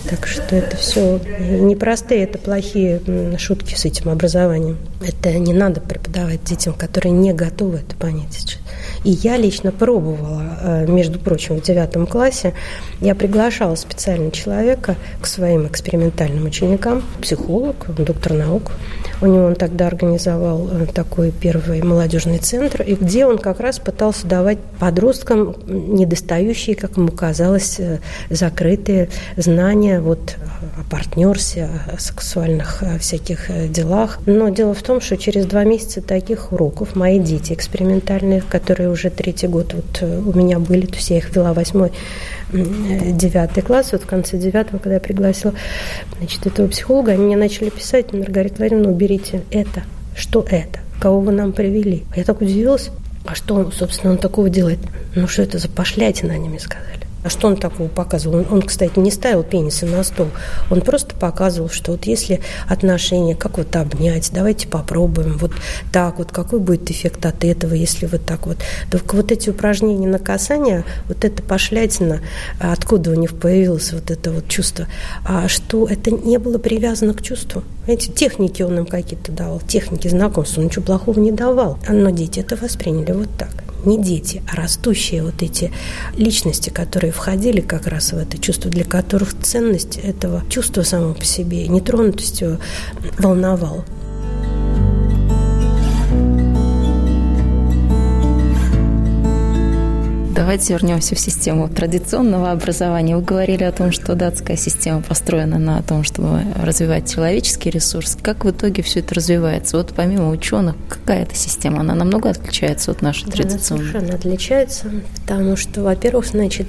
Так 0.10 0.26
что 0.26 0.56
это 0.56 0.76
все 0.78 1.20
непростые, 1.40 2.24
это 2.24 2.38
плохие 2.40 3.02
шутки 3.38 3.76
с 3.76 3.86
этим 3.86 4.10
образованием. 4.10 4.78
Это 5.06 5.32
не 5.38 5.54
надо 5.54 5.80
преподавать 5.82 6.44
детям, 6.44 6.74
которые 6.74 7.12
не 7.12 7.34
готовы 7.34 7.78
это 7.78 7.96
понять. 7.96 8.58
И 9.04 9.12
я 9.12 9.38
лично 9.38 9.72
пробовала, 9.72 10.58
э, 10.62 10.86
между 10.88 11.20
прочим, 11.20 11.58
в 11.58 11.62
девятом 11.62 12.06
классе, 12.06 12.54
я 13.00 13.16
приглашала 13.16 13.76
специально 13.76 14.32
человека 14.32 14.96
к 15.22 15.28
своим 15.28 15.68
экспериментальным 15.68 16.46
ученикам, 16.46 17.04
психолог, 17.22 17.86
доктор 17.96 18.34
наук. 18.34 18.72
У 19.22 19.26
него 19.26 19.46
он 19.46 19.56
тогда 19.56 19.88
организовал 19.88 20.68
э, 20.70 20.86
такой 20.94 21.32
первый 21.32 21.82
молодежный 21.82 22.40
центр, 22.40 22.82
и 22.82 22.96
где 22.96 23.26
он 23.26 23.38
как 23.38 23.60
раз 23.60 23.80
пытался 23.80 24.28
давать 24.28 24.58
подросткам 24.80 25.56
недостающие, 25.68 26.76
как 26.76 26.98
ему 26.98 27.12
казалось, 27.12 27.80
э, 27.80 28.00
закрытые 28.30 29.10
знания 29.38 29.59
вот 30.00 30.36
о 30.78 30.90
партнерстве, 30.90 31.70
о 31.88 32.00
сексуальных 32.00 32.84
всяких 33.00 33.72
делах. 33.72 34.20
Но 34.26 34.50
дело 34.50 34.74
в 34.74 34.82
том, 34.84 35.02
что 35.02 35.18
через 35.18 35.46
два 35.46 35.64
месяца 35.64 36.02
таких 36.02 36.52
уроков 36.52 36.96
мои 36.96 37.20
дети 37.20 37.54
экспериментальные, 37.54 38.42
которые 38.42 38.90
уже 38.90 39.10
третий 39.10 39.48
год 39.48 39.74
вот 39.74 40.00
э, 40.02 40.20
у 40.20 40.38
меня 40.38 40.60
были, 40.60 40.86
то 40.86 40.96
есть 40.96 41.10
я 41.10 41.18
их 41.18 41.36
вела 41.36 41.54
восьмой, 41.54 41.92
девятый 42.52 43.64
класс, 43.64 43.92
вот 43.92 44.04
в 44.04 44.08
конце 44.08 44.38
девятого, 44.38 44.80
когда 44.80 44.96
я 44.96 45.00
пригласила 45.00 45.54
значит, 46.18 46.46
этого 46.46 46.68
психолога, 46.68 47.12
они 47.12 47.26
мне 47.26 47.38
начали 47.38 47.70
писать, 47.70 48.14
Маргарита 48.14 48.58
Владимировна, 48.58 48.92
уберите 48.92 49.42
это, 49.52 49.84
что 50.16 50.46
это, 50.50 50.80
кого 51.00 51.22
вы 51.22 51.32
нам 51.32 51.54
привели. 51.54 52.06
Я 52.16 52.24
так 52.24 52.42
удивилась, 52.42 52.90
а 53.26 53.36
что 53.36 53.56
он, 53.56 53.72
собственно, 53.72 54.14
он 54.14 54.18
такого 54.18 54.50
делает? 54.50 54.80
Ну, 55.16 55.28
что 55.28 55.44
это 55.44 55.60
за 55.60 55.70
пошлятина, 55.70 56.34
они 56.34 56.50
мне 56.50 56.60
сказали. 56.60 57.09
А 57.24 57.30
что 57.30 57.48
он 57.48 57.58
такого 57.58 57.88
показывал? 57.88 58.38
Он, 58.38 58.48
он, 58.50 58.62
кстати, 58.62 58.98
не 58.98 59.12
ставил 59.12 59.44
пенисы 59.44 59.86
на 59.86 60.04
стол. 60.04 60.28
Он 60.70 60.82
просто 60.82 61.16
показывал, 61.16 61.70
что 61.70 61.92
вот 61.92 62.06
если 62.06 62.42
отношения, 62.68 63.36
как 63.36 63.58
вот 63.58 63.76
обнять, 63.76 64.30
давайте 64.34 64.68
попробуем, 64.68 65.38
вот 65.38 65.52
так 65.92 66.18
вот, 66.18 66.32
какой 66.32 66.60
будет 66.60 66.90
эффект 66.90 67.26
от 67.26 67.44
этого, 67.44 67.74
если 67.74 68.06
вот 68.06 68.26
так 68.26 68.48
вот. 68.48 68.58
Только 68.90 69.16
вот 69.16 69.32
эти 69.32 69.50
упражнения 69.50 70.08
на 70.08 70.20
касание, 70.20 70.86
вот 71.08 71.26
это 71.26 71.44
пошлятина, 71.44 72.22
откуда 72.60 73.12
у 73.12 73.16
них 73.16 73.38
появилось 73.38 73.92
вот 73.92 74.12
это 74.12 74.32
вот 74.32 74.48
чувство, 74.48 74.88
а 75.26 75.48
что 75.48 75.88
это 75.88 76.12
не 76.12 76.38
было 76.40 76.58
привязано 76.58 77.14
к 77.14 77.22
чувству. 77.22 77.64
Эти 77.88 78.10
техники 78.10 78.62
он 78.62 78.78
им 78.80 78.86
какие-то 78.86 79.32
давал, 79.32 79.60
техники 79.60 80.08
знакомства, 80.08 80.62
он 80.62 80.68
ничего 80.68 80.86
плохого 80.86 81.20
не 81.20 81.32
давал. 81.32 81.80
Но 81.88 82.12
дети 82.12 82.40
это 82.40 82.56
восприняли 82.56 83.12
вот 83.12 83.30
так 83.38 83.50
не 83.86 84.02
дети, 84.02 84.42
а 84.52 84.56
растущие 84.56 85.24
вот 85.24 85.42
эти 85.42 85.72
личности, 86.16 86.70
которые 86.70 87.12
входили 87.12 87.62
как 87.62 87.88
раз 87.88 88.14
в 88.14 88.18
это 88.18 88.38
чувство, 88.38 88.70
для 88.70 88.84
которых 88.84 89.40
ценность 89.42 89.98
этого 89.98 90.44
чувства 90.50 90.84
само 90.84 91.14
по 91.14 91.26
себе, 91.26 91.68
нетронутостью 91.68 92.60
волновал. 93.18 93.86
Давайте 100.36 100.74
вернемся 100.74 101.16
в 101.16 101.20
систему 101.20 101.68
традиционного 101.68 102.52
образования. 102.52 103.16
Вы 103.16 103.24
говорили 103.24 103.64
о 103.64 103.72
том, 103.72 103.92
что 103.92 104.14
датская 104.14 104.58
система 104.58 105.02
построена 105.02 105.58
на 105.58 105.82
том, 105.82 106.04
чтобы 106.04 106.44
развивать 106.62 107.12
человеческий 107.12 107.72
ресурс. 107.72 108.16
Как 108.22 108.46
в 108.46 108.52
итоге 108.52 108.84
все 108.84 109.00
это 109.00 109.16
развивается? 109.16 109.78
Вот 109.78 109.94
помимо 109.96 110.30
ученых, 110.30 110.76
какая 110.88 111.24
это 111.24 111.36
система? 111.36 111.80
Она 111.80 111.96
намного 111.96 112.30
отличается 112.30 112.92
от 112.92 113.02
нашей 113.02 113.26
да, 113.26 113.32
традиционной? 113.32 113.86
Она 113.86 113.92
совершенно 113.92 114.16
отличается, 114.16 114.92
потому 115.26 115.56
что, 115.56 115.82
во-первых, 115.82 116.28
значит, 116.28 116.68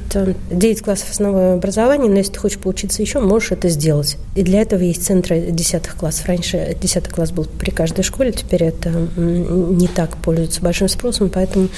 9 0.50 0.80
классов 0.80 1.10
основного 1.10 1.52
образования, 1.52 2.08
но 2.08 2.16
если 2.16 2.32
ты 2.32 2.38
хочешь 2.38 2.58
поучиться 2.58 3.02
еще, 3.02 3.20
можешь 3.20 3.52
это 3.52 3.68
сделать. 3.68 4.16
И 4.36 4.42
для 4.42 4.62
этого 4.62 4.80
есть 4.80 5.04
центры 5.04 5.50
10 5.50 5.86
классов. 5.88 6.26
Раньше 6.26 6.76
10 6.80 7.08
класс 7.08 7.30
был 7.30 7.44
при 7.44 7.70
каждой 7.70 8.04
школе, 8.04 8.32
теперь 8.32 8.64
это 8.64 8.90
не 9.16 9.86
так 9.86 10.16
пользуется 10.16 10.62
большим 10.62 10.88
спросом, 10.88 11.28
поэтому, 11.28 11.68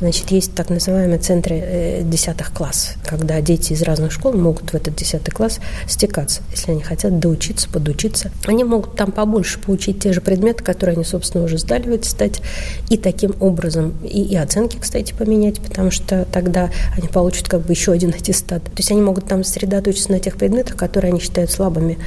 значит, 0.00 0.32
есть 0.32 0.52
так 0.54 0.68
называемый 0.68 1.18
центр 1.18 1.37
центре 1.38 1.62
э, 1.62 2.02
десятых 2.02 2.52
класс, 2.52 2.94
когда 3.04 3.40
дети 3.40 3.72
из 3.72 3.82
разных 3.82 4.10
школ 4.12 4.32
могут 4.32 4.70
в 4.70 4.74
этот 4.74 4.96
десятый 4.96 5.30
класс 5.30 5.60
стекаться, 5.86 6.42
если 6.50 6.72
они 6.72 6.82
хотят 6.82 7.18
доучиться, 7.20 7.68
подучиться. 7.68 8.30
Они 8.44 8.64
могут 8.64 8.96
там 8.96 9.12
побольше 9.12 9.60
поучить 9.60 10.00
те 10.00 10.12
же 10.12 10.20
предметы, 10.20 10.64
которые 10.64 10.94
они, 10.94 11.04
собственно, 11.04 11.44
уже 11.44 11.58
сдали 11.58 11.88
в 11.88 11.92
аттестате, 11.92 12.42
и 12.90 12.96
таким 12.96 13.36
образом 13.40 13.94
и, 14.02 14.22
и 14.22 14.36
оценки, 14.36 14.78
кстати, 14.80 15.12
поменять, 15.12 15.60
потому 15.60 15.90
что 15.90 16.26
тогда 16.32 16.70
они 16.96 17.06
получат 17.06 17.48
как 17.48 17.60
бы 17.60 17.72
еще 17.72 17.92
один 17.92 18.10
аттестат. 18.18 18.64
То 18.64 18.78
есть 18.78 18.90
они 18.90 19.00
могут 19.00 19.26
там 19.26 19.44
сосредоточиться 19.44 20.10
на 20.10 20.18
тех 20.18 20.36
предметах, 20.36 20.76
которые 20.76 21.12
они 21.12 21.20
считают 21.20 21.50
слабыми 21.50 21.98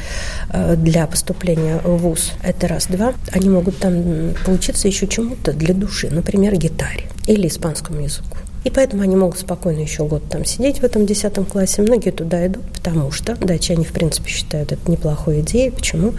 э, 0.49 0.75
для 0.75 1.07
поступления 1.07 1.79
в 1.83 1.97
ВУЗ. 1.97 2.33
Это 2.43 2.67
раз. 2.67 2.87
Два. 2.87 3.13
Они 3.31 3.47
могут 3.47 3.77
там 3.77 4.33
поучиться 4.45 4.87
еще 4.87 5.07
чему-то 5.07 5.53
для 5.53 5.73
души, 5.73 6.09
например, 6.11 6.55
гитаре 6.57 7.05
или 7.27 7.47
испанскому 7.47 8.01
языку. 8.01 8.37
И 8.63 8.69
поэтому 8.69 9.01
они 9.01 9.15
могут 9.15 9.39
спокойно 9.39 9.79
еще 9.79 10.05
год 10.05 10.23
там 10.29 10.45
сидеть 10.45 10.79
в 10.79 10.83
этом 10.83 11.05
десятом 11.05 11.45
классе. 11.45 11.81
Многие 11.81 12.11
туда 12.11 12.45
идут, 12.45 12.63
потому 12.73 13.11
что 13.11 13.35
датчане, 13.35 13.83
в 13.83 13.91
принципе, 13.91 14.29
считают 14.29 14.71
это 14.71 14.91
неплохой 14.91 15.41
идеей. 15.41 15.71
Почему? 15.71 16.13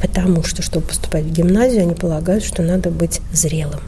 Потому 0.00 0.42
что, 0.42 0.62
чтобы 0.62 0.86
поступать 0.86 1.24
в 1.24 1.32
гимназию, 1.32 1.82
они 1.82 1.94
полагают, 1.94 2.44
что 2.44 2.62
надо 2.62 2.90
быть 2.90 3.20
зрелым. 3.32 3.80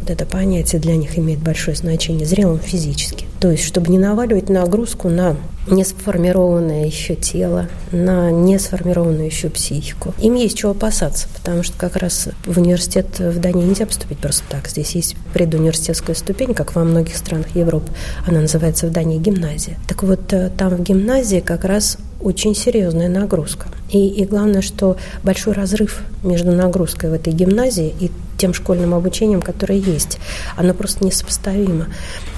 Вот 0.00 0.10
это 0.10 0.24
понятие 0.24 0.80
для 0.80 0.96
них 0.96 1.18
имеет 1.18 1.40
большое 1.40 1.76
значение, 1.76 2.26
зрелым 2.26 2.58
физически. 2.58 3.26
То 3.38 3.50
есть, 3.50 3.64
чтобы 3.64 3.90
не 3.90 3.98
наваливать 3.98 4.48
нагрузку 4.48 5.08
на 5.08 5.36
не 5.66 5.84
сформированное 5.84 6.86
еще 6.86 7.14
тело, 7.14 7.68
на 7.92 8.30
не 8.30 8.58
сформированную 8.58 9.26
еще 9.26 9.50
психику. 9.50 10.14
Им 10.18 10.34
есть 10.34 10.56
чего 10.56 10.72
опасаться, 10.72 11.28
потому 11.36 11.62
что 11.62 11.76
как 11.78 11.96
раз 11.96 12.28
в 12.44 12.58
университет 12.58 13.18
в 13.18 13.38
Дании 13.38 13.64
нельзя 13.64 13.86
поступить 13.86 14.18
просто 14.18 14.42
так. 14.48 14.68
Здесь 14.68 14.94
есть 14.94 15.16
предуниверситетская 15.32 16.16
ступень, 16.16 16.54
как 16.54 16.74
во 16.74 16.84
многих 16.84 17.16
странах 17.16 17.54
Европы. 17.54 17.92
Она 18.26 18.40
называется 18.40 18.86
в 18.86 18.90
Дании 18.92 19.18
гимназия. 19.18 19.78
Так 19.86 20.02
вот, 20.02 20.32
э, 20.32 20.50
там 20.56 20.70
в 20.70 20.82
гимназии 20.82 21.40
как 21.40 21.64
раз 21.64 21.98
очень 22.22 22.54
серьезная 22.54 23.08
нагрузка. 23.08 23.68
И, 23.90 24.08
и 24.08 24.24
главное, 24.24 24.62
что 24.62 24.96
большой 25.22 25.54
разрыв 25.54 26.02
между 26.22 26.52
нагрузкой 26.52 27.10
в 27.10 27.14
этой 27.14 27.32
гимназии 27.32 27.94
и 28.00 28.10
тем 28.38 28.54
школьным 28.54 28.94
обучением, 28.94 29.42
которое 29.42 29.78
есть. 29.78 30.18
Оно 30.56 30.72
просто 30.74 31.04
несопоставимо. 31.04 31.86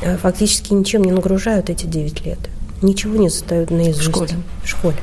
Э, 0.03 0.17
фактически 0.17 0.73
ничем 0.73 1.05
не 1.05 1.12
нагружают 1.12 1.71
эти 1.71 1.87
9 1.87 2.27
лет. 2.27 2.39
Ничего 2.83 3.17
не 3.17 3.29
задают 3.29 3.71
наизусть. 3.71 4.01
В 4.01 4.11
школе. 4.11 4.31
В 4.65 4.69
школе. 4.69 4.97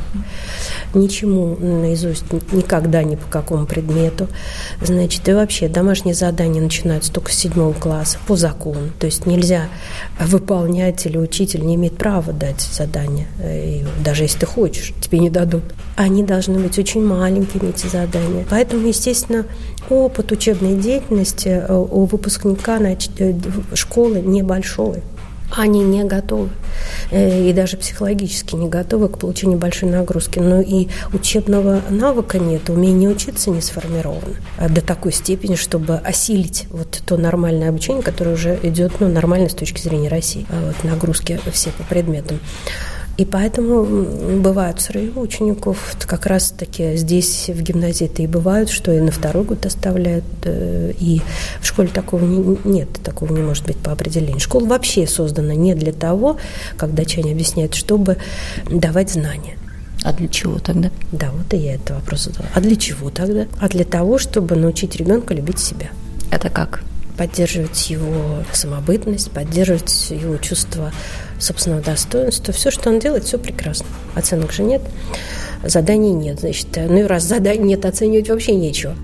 Ничему 0.93 1.55
наизусть, 1.55 2.25
никогда 2.51 3.03
ни 3.03 3.15
по 3.15 3.25
какому 3.27 3.65
предмету. 3.65 4.27
Значит, 4.81 5.27
и 5.29 5.33
вообще 5.33 5.69
домашние 5.69 6.13
задания 6.13 6.61
начинаются 6.61 7.11
только 7.11 7.31
с 7.31 7.35
седьмого 7.35 7.73
класса 7.73 8.17
по 8.27 8.35
закону. 8.35 8.89
То 8.99 9.05
есть 9.05 9.25
нельзя 9.25 9.69
выполнять 10.19 11.05
или 11.05 11.17
учитель 11.17 11.65
не 11.65 11.75
имеет 11.75 11.97
права 11.97 12.33
дать 12.33 12.61
задания. 12.61 13.27
И 13.41 13.85
даже 14.03 14.23
если 14.23 14.39
ты 14.39 14.45
хочешь, 14.45 14.93
тебе 14.99 15.19
не 15.19 15.29
дадут. 15.29 15.63
Они 15.95 16.23
должны 16.23 16.59
быть 16.59 16.77
очень 16.77 17.05
маленькими, 17.05 17.69
эти 17.69 17.87
задания. 17.87 18.45
Поэтому, 18.49 18.87
естественно, 18.87 19.45
опыт 19.89 20.31
учебной 20.31 20.75
деятельности 20.75 21.47
э, 21.47 21.73
у 21.73 22.05
выпускника 22.05 22.79
э, 22.79 22.95
школы 23.73 24.19
небольшой 24.19 25.01
они 25.55 25.83
не 25.83 26.03
готовы. 26.03 26.49
Э, 27.11 27.49
и 27.49 27.53
даже 27.53 27.77
психологически 27.77 28.55
не 28.55 28.69
готовы 28.69 29.09
к 29.09 29.17
получению 29.17 29.57
большой 29.57 29.89
нагрузки. 29.89 30.39
Но 30.39 30.61
и 30.61 30.87
учебного 31.13 31.81
навыка 31.89 32.39
нет, 32.39 32.69
умение 32.69 33.09
учиться 33.09 33.49
не 33.49 33.61
сформировано 33.61 34.35
а 34.57 34.69
до 34.69 34.81
такой 34.81 35.11
степени, 35.11 35.55
чтобы 35.55 35.95
осилить 35.95 36.65
вот 36.69 37.01
то 37.05 37.17
нормальное 37.17 37.69
обучение, 37.69 38.03
которое 38.03 38.33
уже 38.33 38.59
идет 38.63 38.93
ну, 38.99 39.07
нормально 39.07 39.49
с 39.49 39.53
точки 39.53 39.81
зрения 39.81 40.09
России. 40.09 40.45
А 40.49 40.67
вот 40.67 40.83
нагрузки 40.83 41.39
все 41.51 41.71
по 41.71 41.83
предметам. 41.83 42.39
И 43.19 43.25
поэтому 43.25 43.83
бывают 44.39 44.79
срывы 44.79 45.19
учеников. 45.19 45.97
Как 45.99 46.25
раз-таки 46.25 46.95
здесь 46.95 47.49
в 47.49 47.61
гимназии-то 47.61 48.21
и 48.21 48.27
бывают, 48.27 48.69
что 48.69 48.93
и 48.93 49.01
на 49.01 49.11
второй 49.11 49.43
год 49.43 49.65
оставляют. 49.65 50.23
Э, 50.43 50.93
и 50.97 51.21
в 51.59 51.67
школе 51.67 51.89
такого 51.89 52.23
не, 52.23 52.57
нет, 52.63 52.87
такого 53.03 53.35
не 53.35 53.41
может 53.41 53.65
быть 53.65 53.75
по 53.75 53.91
определению. 53.91 54.39
Школа 54.39 54.67
вообще 54.67 55.05
создана 55.05 55.53
не 55.53 55.75
для 55.75 55.91
того, 55.91 56.37
как 56.77 56.93
датчане 56.93 57.33
объясняют, 57.33 57.75
чтобы 57.75 58.15
давать 58.69 59.11
знания. 59.11 59.57
А 60.03 60.13
для 60.13 60.29
чего 60.29 60.59
тогда? 60.59 60.89
Да, 61.11 61.31
вот 61.31 61.53
и 61.53 61.57
я 61.57 61.75
этот 61.75 61.97
вопрос 61.97 62.23
задала. 62.23 62.47
А 62.53 62.61
для 62.61 62.77
чего 62.77 63.09
тогда? 63.09 63.47
А 63.59 63.67
для 63.67 63.83
того, 63.83 64.17
чтобы 64.17 64.55
научить 64.55 64.95
ребенка 64.95 65.33
любить 65.33 65.59
себя. 65.59 65.89
Это 66.31 66.49
как? 66.49 66.83
Поддерживать 67.17 67.89
его 67.89 68.45
самобытность, 68.53 69.29
поддерживать 69.31 70.07
его 70.09 70.37
чувство 70.37 70.93
собственного 71.39 71.81
достоинства. 71.81 72.53
Все, 72.53 72.69
что 72.69 72.89
он 72.89 72.99
делает, 72.99 73.23
все 73.23 73.37
прекрасно. 73.37 73.87
Оценок 74.15 74.51
же 74.51 74.63
нет, 74.63 74.81
заданий 75.63 76.13
нет. 76.13 76.39
Значит, 76.41 76.67
ну 76.75 76.99
и 76.99 77.03
раз 77.03 77.23
заданий 77.23 77.63
нет, 77.63 77.85
оценивать 77.85 78.29
вообще 78.29 78.55
нечего. 78.55 78.95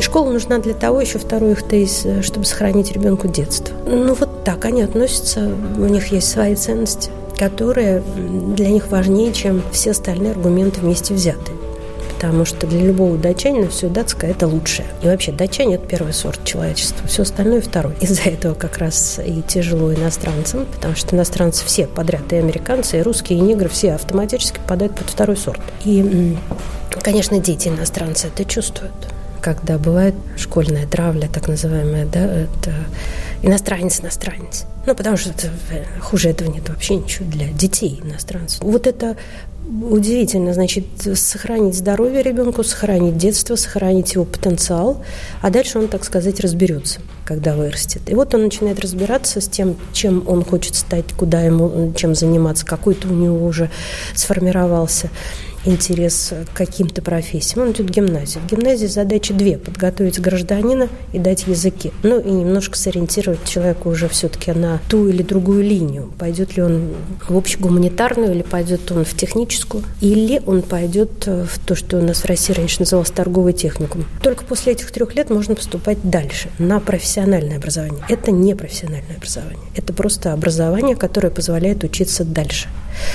Школа 0.00 0.32
нужна 0.32 0.58
для 0.58 0.74
того, 0.74 1.00
еще 1.00 1.18
второй 1.18 1.52
их 1.52 1.62
тезис, 1.62 2.04
чтобы 2.24 2.44
сохранить 2.44 2.90
ребенку 2.90 3.28
детство. 3.28 3.76
Ну 3.86 4.14
вот 4.14 4.44
так 4.44 4.64
они 4.64 4.82
относятся, 4.82 5.48
у 5.78 5.84
них 5.84 6.08
есть 6.08 6.28
свои 6.28 6.56
ценности, 6.56 7.10
которые 7.38 8.02
для 8.56 8.70
них 8.70 8.90
важнее, 8.90 9.32
чем 9.32 9.62
все 9.70 9.92
остальные 9.92 10.32
аргументы 10.32 10.80
вместе 10.80 11.14
взятые 11.14 11.59
потому 12.20 12.44
что 12.44 12.66
для 12.66 12.80
любого 12.80 13.16
датчанина 13.16 13.70
все 13.70 13.88
датское– 13.88 14.30
это 14.32 14.46
лучшее. 14.46 14.86
И 15.02 15.06
вообще 15.06 15.32
датчане– 15.32 15.74
это 15.76 15.86
первый 15.86 16.12
сорт 16.12 16.44
человечества, 16.44 17.06
все 17.06 17.22
остальное– 17.22 17.60
второй. 17.62 17.94
Из-за 18.00 18.24
этого 18.24 18.52
как 18.52 18.76
раз 18.76 19.18
и 19.24 19.40
тяжело 19.40 19.94
иностранцам, 19.94 20.66
потому 20.66 20.94
что 20.96 21.16
иностранцы 21.16 21.64
все 21.64 21.86
подряд, 21.86 22.30
и 22.34 22.36
американцы, 22.36 22.98
и 22.98 23.02
русские, 23.02 23.38
и 23.38 23.42
негры, 23.42 23.70
все 23.70 23.94
автоматически 23.94 24.58
попадают 24.58 24.96
под 24.96 25.08
второй 25.08 25.38
сорт. 25.38 25.62
И, 25.86 26.36
конечно, 27.00 27.38
дети 27.38 27.68
иностранцы 27.68 28.26
это 28.26 28.44
чувствуют 28.44 28.92
когда 29.40 29.78
бывает 29.78 30.14
школьная 30.36 30.86
травля, 30.86 31.26
так 31.26 31.48
называемая, 31.48 32.04
да, 32.04 32.20
это 32.20 32.74
иностранец-иностранец. 33.42 34.66
Ну, 34.86 34.94
потому 34.94 35.16
что 35.16 35.30
это, 35.30 35.48
э, 35.70 35.84
хуже 36.00 36.30
этого 36.30 36.50
нет 36.50 36.68
вообще 36.68 36.96
ничего 36.96 37.24
для 37.30 37.48
детей 37.48 38.00
иностранцев. 38.04 38.60
Вот 38.62 38.86
это 38.86 39.16
удивительно, 39.88 40.52
значит, 40.52 40.84
сохранить 41.14 41.74
здоровье 41.74 42.22
ребенку, 42.22 42.64
сохранить 42.64 43.16
детство, 43.16 43.56
сохранить 43.56 44.14
его 44.14 44.24
потенциал, 44.24 45.02
а 45.40 45.50
дальше 45.50 45.78
он, 45.78 45.88
так 45.88 46.04
сказать, 46.04 46.40
разберется, 46.40 47.00
когда 47.24 47.54
вырастет. 47.54 48.02
И 48.06 48.14
вот 48.14 48.34
он 48.34 48.42
начинает 48.42 48.80
разбираться 48.80 49.40
с 49.40 49.48
тем, 49.48 49.76
чем 49.92 50.24
он 50.26 50.44
хочет 50.44 50.74
стать, 50.74 51.06
куда 51.16 51.42
ему, 51.42 51.92
чем 51.94 52.14
заниматься, 52.14 52.66
какой-то 52.66 53.08
у 53.08 53.12
него 53.12 53.44
уже 53.44 53.70
сформировался 54.14 55.10
интерес 55.64 56.32
к 56.52 56.56
каким-то 56.56 57.02
профессиям. 57.02 57.62
Он 57.66 57.72
идет 57.72 57.88
в 57.88 57.90
гимназию. 57.90 58.42
В 58.42 58.50
гимназии 58.50 58.86
задачи 58.86 59.34
две– 59.34 59.58
подготовить 59.58 60.20
гражданина 60.20 60.88
и 61.12 61.18
дать 61.18 61.46
языки. 61.46 61.92
Ну 62.02 62.20
и 62.20 62.30
немножко 62.30 62.76
сориентировать 62.76 63.44
человека 63.44 63.88
уже 63.88 64.08
все-таки 64.08 64.52
на 64.52 64.80
ту 64.88 65.08
или 65.08 65.22
другую 65.22 65.62
линию. 65.62 66.12
Пойдет 66.18 66.56
ли 66.56 66.62
он 66.62 66.94
в 67.28 67.36
общегуманитарную 67.36 68.32
или 68.32 68.42
пойдет 68.42 68.90
он 68.92 69.04
в 69.04 69.16
техническую, 69.16 69.84
или 70.00 70.42
он 70.46 70.62
пойдет 70.62 71.26
в 71.26 71.58
то, 71.64 71.74
что 71.74 71.98
у 71.98 72.02
нас 72.02 72.20
в 72.20 72.24
России 72.26 72.52
раньше 72.52 72.80
называлось 72.80 73.10
торговый 73.10 73.52
техникум. 73.52 74.04
Только 74.22 74.44
после 74.44 74.72
этих 74.72 74.90
трех 74.90 75.14
лет 75.14 75.30
можно 75.30 75.54
поступать 75.54 75.98
дальше, 76.02 76.48
на 76.58 76.80
профессиональное 76.80 77.56
образование. 77.56 78.04
Это 78.08 78.30
не 78.30 78.54
профессиональное 78.54 79.16
образование. 79.16 79.58
Это 79.74 79.92
просто 79.92 80.32
образование, 80.32 80.96
которое 80.96 81.30
позволяет 81.30 81.84
учиться 81.84 82.24
дальше. 82.24 82.68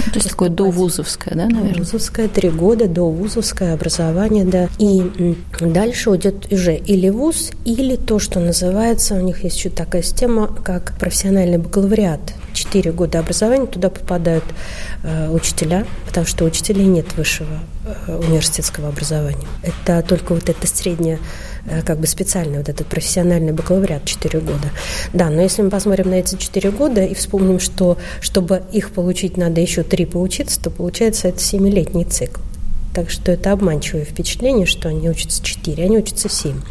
Ну, 0.05 0.11
то 0.11 0.19
есть 0.19 0.29
такое 0.29 0.49
довузовское, 0.49 1.35
да, 1.35 1.47
наверное? 1.47 1.79
Вузовское, 1.79 2.27
три 2.27 2.49
года 2.49 2.87
до 2.87 3.09
вузовское 3.09 3.73
образование, 3.73 4.45
да. 4.45 4.69
И 4.77 5.35
дальше 5.59 6.11
уйдет 6.11 6.51
уже 6.51 6.75
или 6.75 7.09
вуз, 7.09 7.51
или 7.65 7.95
то, 7.95 8.19
что 8.19 8.39
называется, 8.39 9.15
у 9.15 9.21
них 9.21 9.43
есть 9.43 9.57
еще 9.57 9.69
такая 9.69 10.01
система, 10.01 10.47
как 10.47 10.97
профессиональный 10.99 11.57
бакалавриат. 11.57 12.33
Четыре 12.53 12.91
года 12.91 13.19
образования, 13.19 13.65
туда 13.65 13.89
попадают 13.89 14.45
э, 15.03 15.29
учителя, 15.29 15.85
потому 16.07 16.25
что 16.25 16.45
у 16.45 16.47
учителей 16.47 16.85
нет 16.85 17.15
высшего 17.17 17.59
университетского 18.07 18.89
образования. 18.89 19.47
Это 19.63 20.01
только 20.01 20.33
вот 20.33 20.49
это 20.49 20.67
среднее 20.67 21.19
Э, 21.67 21.81
как 21.81 21.99
бы 21.99 22.05
специальный 22.05 22.59
вот 22.59 22.69
этот 22.69 22.85
профессиональный 22.87 23.51
бакалавриат 23.51 24.05
4 24.05 24.39
года. 24.39 24.69
Да, 25.13 25.29
но 25.29 25.41
если 25.41 25.63
мы 25.63 25.69
посмотрим 25.69 26.11
на 26.11 26.15
эти 26.15 26.35
4 26.35 26.71
года 26.71 27.03
и 27.03 27.15
вспомним, 27.15 27.59
что 27.59 27.97
чтобы 28.21 28.61
их 28.71 28.91
получить, 28.91 29.35
надо 29.37 29.61
еще 29.61 29.81
3 29.81 30.05
поучиться, 30.05 30.61
то 30.61 30.69
получается 30.69 31.27
это 31.27 31.39
7-летний 31.39 32.05
цикл. 32.05 32.41
Так 32.93 33.09
что 33.09 33.31
это 33.31 33.51
обманчивое 33.51 34.05
впечатление, 34.05 34.65
что 34.65 34.89
они 34.89 35.09
учатся 35.09 35.43
4, 35.43 35.83
они 35.83 35.97
учатся 35.97 36.29
7. 36.29 36.61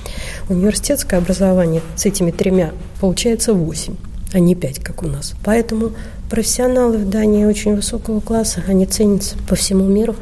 Университетское 0.48 1.18
образование 1.18 1.83
с 1.96 2.07
этими 2.07 2.31
тремя 2.31 2.72
получается 3.00 3.53
8, 3.53 3.96
а 4.33 4.38
не 4.38 4.55
5, 4.55 4.79
как 4.79 5.03
у 5.03 5.07
нас. 5.07 5.35
Поэтому 5.44 5.90
профессионалы 6.31 6.98
в 6.98 7.11
Дании 7.11 7.44
очень 7.44 7.74
высокого 7.74 8.20
класса, 8.20 8.62
они 8.68 8.87
ценятся 8.87 9.37
по 9.48 9.57
всему 9.57 9.85
миру. 9.85 10.14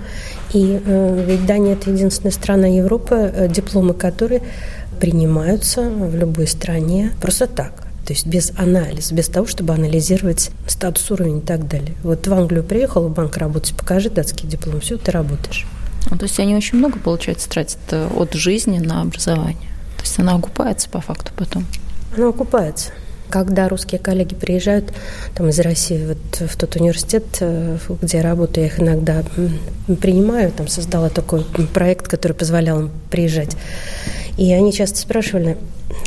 И 0.53 0.81
э, 0.85 1.25
ведь 1.27 1.47
Дания– 1.47 1.73
это 1.75 1.91
единственная 1.91 2.33
страна 2.33 2.67
Европы, 2.67 3.15
э, 3.15 3.49
дипломы 3.49 3.95
которой 3.95 4.43
принимаются 5.01 5.83
в 5.89 6.15
любой 6.15 6.47
стране 6.47 7.13
просто 7.21 7.47
так. 7.47 7.87
То 8.07 8.13
есть 8.13 8.27
без 8.27 8.53
анализа, 8.57 9.15
без 9.15 9.29
того, 9.29 9.47
чтобы 9.47 9.73
анализировать 9.75 10.51
статус, 10.67 11.11
уровень 11.11 11.39
и 11.39 11.41
так 11.41 11.69
далее. 11.69 11.95
Вот 12.03 12.27
в 12.27 12.33
Англию 12.33 12.65
приехал 12.65 13.09
в 13.09 13.13
банк 13.13 13.37
работать, 13.37 13.77
покажи 13.77 14.11
датский 14.11 14.49
диплом, 14.49 14.81
все, 14.81 14.99
ты 14.99 15.11
работаешь. 15.13 15.67
Ну, 16.11 16.19
то 16.19 16.25
есть 16.25 16.39
они 16.41 16.55
очень 16.55 16.79
много, 16.79 16.99
получается, 16.99 17.49
тратят 17.49 17.79
э, 17.91 18.09
от 18.15 18.35
жизни 18.35 18.79
на 18.79 19.03
образование. 19.03 19.69
То 19.97 20.03
есть 20.03 20.19
она 20.19 20.35
окупается 20.35 20.89
по 20.89 21.01
факту 21.01 21.31
потом. 21.37 21.65
Она 22.17 22.29
окупается 22.29 22.91
когда 23.33 23.67
русские 23.67 23.99
коллеги 23.99 24.35
приезжают 24.35 24.93
там, 25.35 25.49
из 25.49 25.59
России 25.59 26.07
вот, 26.07 26.51
в 26.51 26.57
тот 26.57 26.77
университет, 26.77 27.25
э, 27.41 27.79
где 28.03 28.19
я 28.19 28.23
работаю, 28.23 28.67
я 28.67 28.71
их 28.71 28.79
иногда 28.79 29.25
принимаю, 30.03 30.53
там 30.53 30.69
создала 30.69 31.09
такой 31.09 31.45
проект, 31.73 32.09
который 32.09 32.35
позволял 32.35 32.81
им 32.81 32.91
приезжать. 33.11 33.57
И 34.37 34.53
они 34.53 34.71
часто 34.71 34.99
спрашивали 34.99 35.57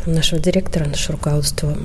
нашего 0.06 0.40
директора, 0.40 0.84
наше 0.84 1.10
руководство, 1.10 1.76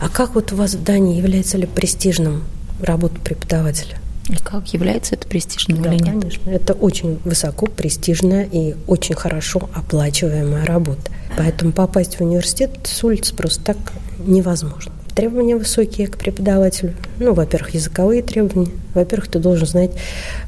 а 0.00 0.08
как 0.10 0.34
вот 0.34 0.52
у 0.52 0.56
вас 0.56 0.74
в 0.74 0.84
Дании 0.84 1.16
является 1.16 1.56
ли 1.56 1.66
престижным 1.66 2.44
работа 2.82 3.18
преподавателя? 3.20 3.96
И 4.28 4.36
как 4.36 4.68
является 4.68 5.14
это 5.14 5.28
престижным 5.28 5.82
да, 5.82 5.92
или 5.92 6.02
нет? 6.02 6.12
конечно. 6.12 6.50
Это 6.50 6.72
очень 6.72 7.20
высоко 7.24 7.66
престижная 7.66 8.48
и 8.50 8.74
очень 8.86 9.14
хорошо 9.14 9.68
оплачиваемая 9.74 10.64
работа. 10.64 11.10
Поэтому 11.36 11.72
попасть 11.72 12.16
в 12.16 12.20
университет 12.22 12.70
с 12.84 13.04
улицы 13.04 13.34
просто 13.34 13.62
так 13.62 13.76
невозможно. 14.18 14.92
Требования 15.14 15.56
высокие 15.56 16.08
к 16.08 16.16
преподавателю. 16.16 16.94
Ну, 17.18 17.34
во-первых, 17.34 17.74
языковые 17.74 18.22
требования. 18.22 18.72
Во-первых, 18.94 19.28
ты 19.28 19.38
должен 19.38 19.66
знать 19.66 19.92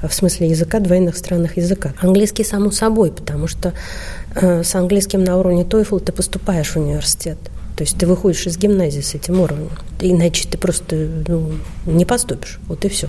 в 0.03 0.13
смысле 0.13 0.49
языка 0.49 0.81
два 0.81 0.99
иностранных 0.99 1.57
языка. 1.57 1.93
Английский 2.01 2.45
само 2.45 2.71
собой, 2.71 3.13
потому 3.13 3.47
что 3.47 3.75
э, 4.35 4.65
с 4.65 4.75
английским 4.75 5.23
на 5.23 5.37
уровне 5.39 5.63
TOEFL 5.63 6.01
ты 6.01 6.13
поступаешь 6.13 6.71
в 6.71 6.77
университет. 6.77 7.39
То 7.77 7.85
есть 7.85 7.99
ты 7.99 8.07
выходишь 8.07 8.47
из 8.47 8.57
гимназии 8.57 9.03
с 9.03 9.15
этим 9.15 9.39
уровнем. 9.39 9.71
Иначе 10.01 10.49
ты 10.49 10.57
просто 10.57 10.97
ну, 11.29 11.53
не 11.85 12.07
поступишь. 12.07 12.59
Вот 12.69 12.85
и 12.87 12.89
все. 12.89 13.09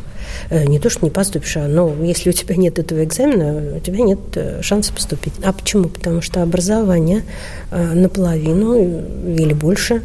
Э, 0.49 0.65
не 0.65 0.77
то, 0.77 0.89
что 0.89 1.05
не 1.05 1.09
поступишь, 1.09 1.55
а 1.55 1.67
но 1.69 1.95
если 2.03 2.29
у 2.29 2.33
тебя 2.33 2.57
нет 2.57 2.77
этого 2.77 3.01
экзамена, 3.05 3.77
у 3.77 3.79
тебя 3.79 4.03
нет 4.03 4.19
э, 4.35 4.61
шанса 4.61 4.91
поступить. 4.91 5.33
А 5.41 5.53
почему? 5.53 5.87
Потому 5.87 6.21
что 6.21 6.43
образование 6.43 7.23
э, 7.71 7.93
наполовину 7.93 8.75
или 8.75 9.53
больше 9.53 10.03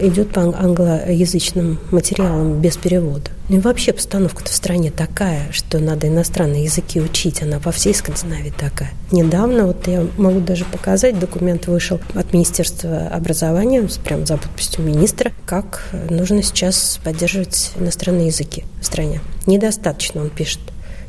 идет 0.00 0.30
по 0.30 0.42
англоязычным 0.42 1.78
материалам 1.90 2.60
без 2.60 2.76
перевода. 2.76 3.30
Ну 3.48 3.58
и 3.58 3.60
вообще 3.60 3.90
обстановка-то 3.90 4.50
в 4.50 4.54
стране 4.54 4.90
такая, 4.90 5.52
что 5.52 5.78
надо 5.78 6.08
иностранные 6.08 6.64
языки 6.64 7.00
учить. 7.00 7.42
Она 7.42 7.58
по 7.58 7.72
всей 7.72 7.94
Скандинавии 7.94 8.52
такая. 8.56 8.90
Недавно, 9.10 9.66
вот 9.66 9.86
я 9.86 10.06
могу 10.16 10.40
даже 10.40 10.64
показать, 10.64 11.18
документ 11.18 11.66
вышел 11.66 12.00
от 12.14 12.32
Министерства 12.32 13.08
образования, 13.08 13.86
прямо 14.04 14.24
за 14.24 14.38
подписью 14.38 14.84
министра, 14.84 15.32
как 15.46 15.82
нужно 16.08 16.42
сейчас 16.42 16.98
поддерживать 17.04 17.72
иностранные 17.78 18.28
языки 18.28 18.64
в 18.80 18.86
стране. 18.86 19.20
Недостаточно, 19.46 20.22
он 20.22 20.30
пишет, 20.30 20.60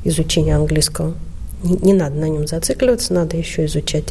изучения 0.03 0.55
английского 0.55 1.15
не, 1.65 1.77
не 1.81 1.93
надо 1.93 2.15
на 2.15 2.29
нем 2.29 2.47
зацикливаться, 2.47 3.13
надо 3.13 3.37
еще 3.37 3.65
изучать 3.65 4.05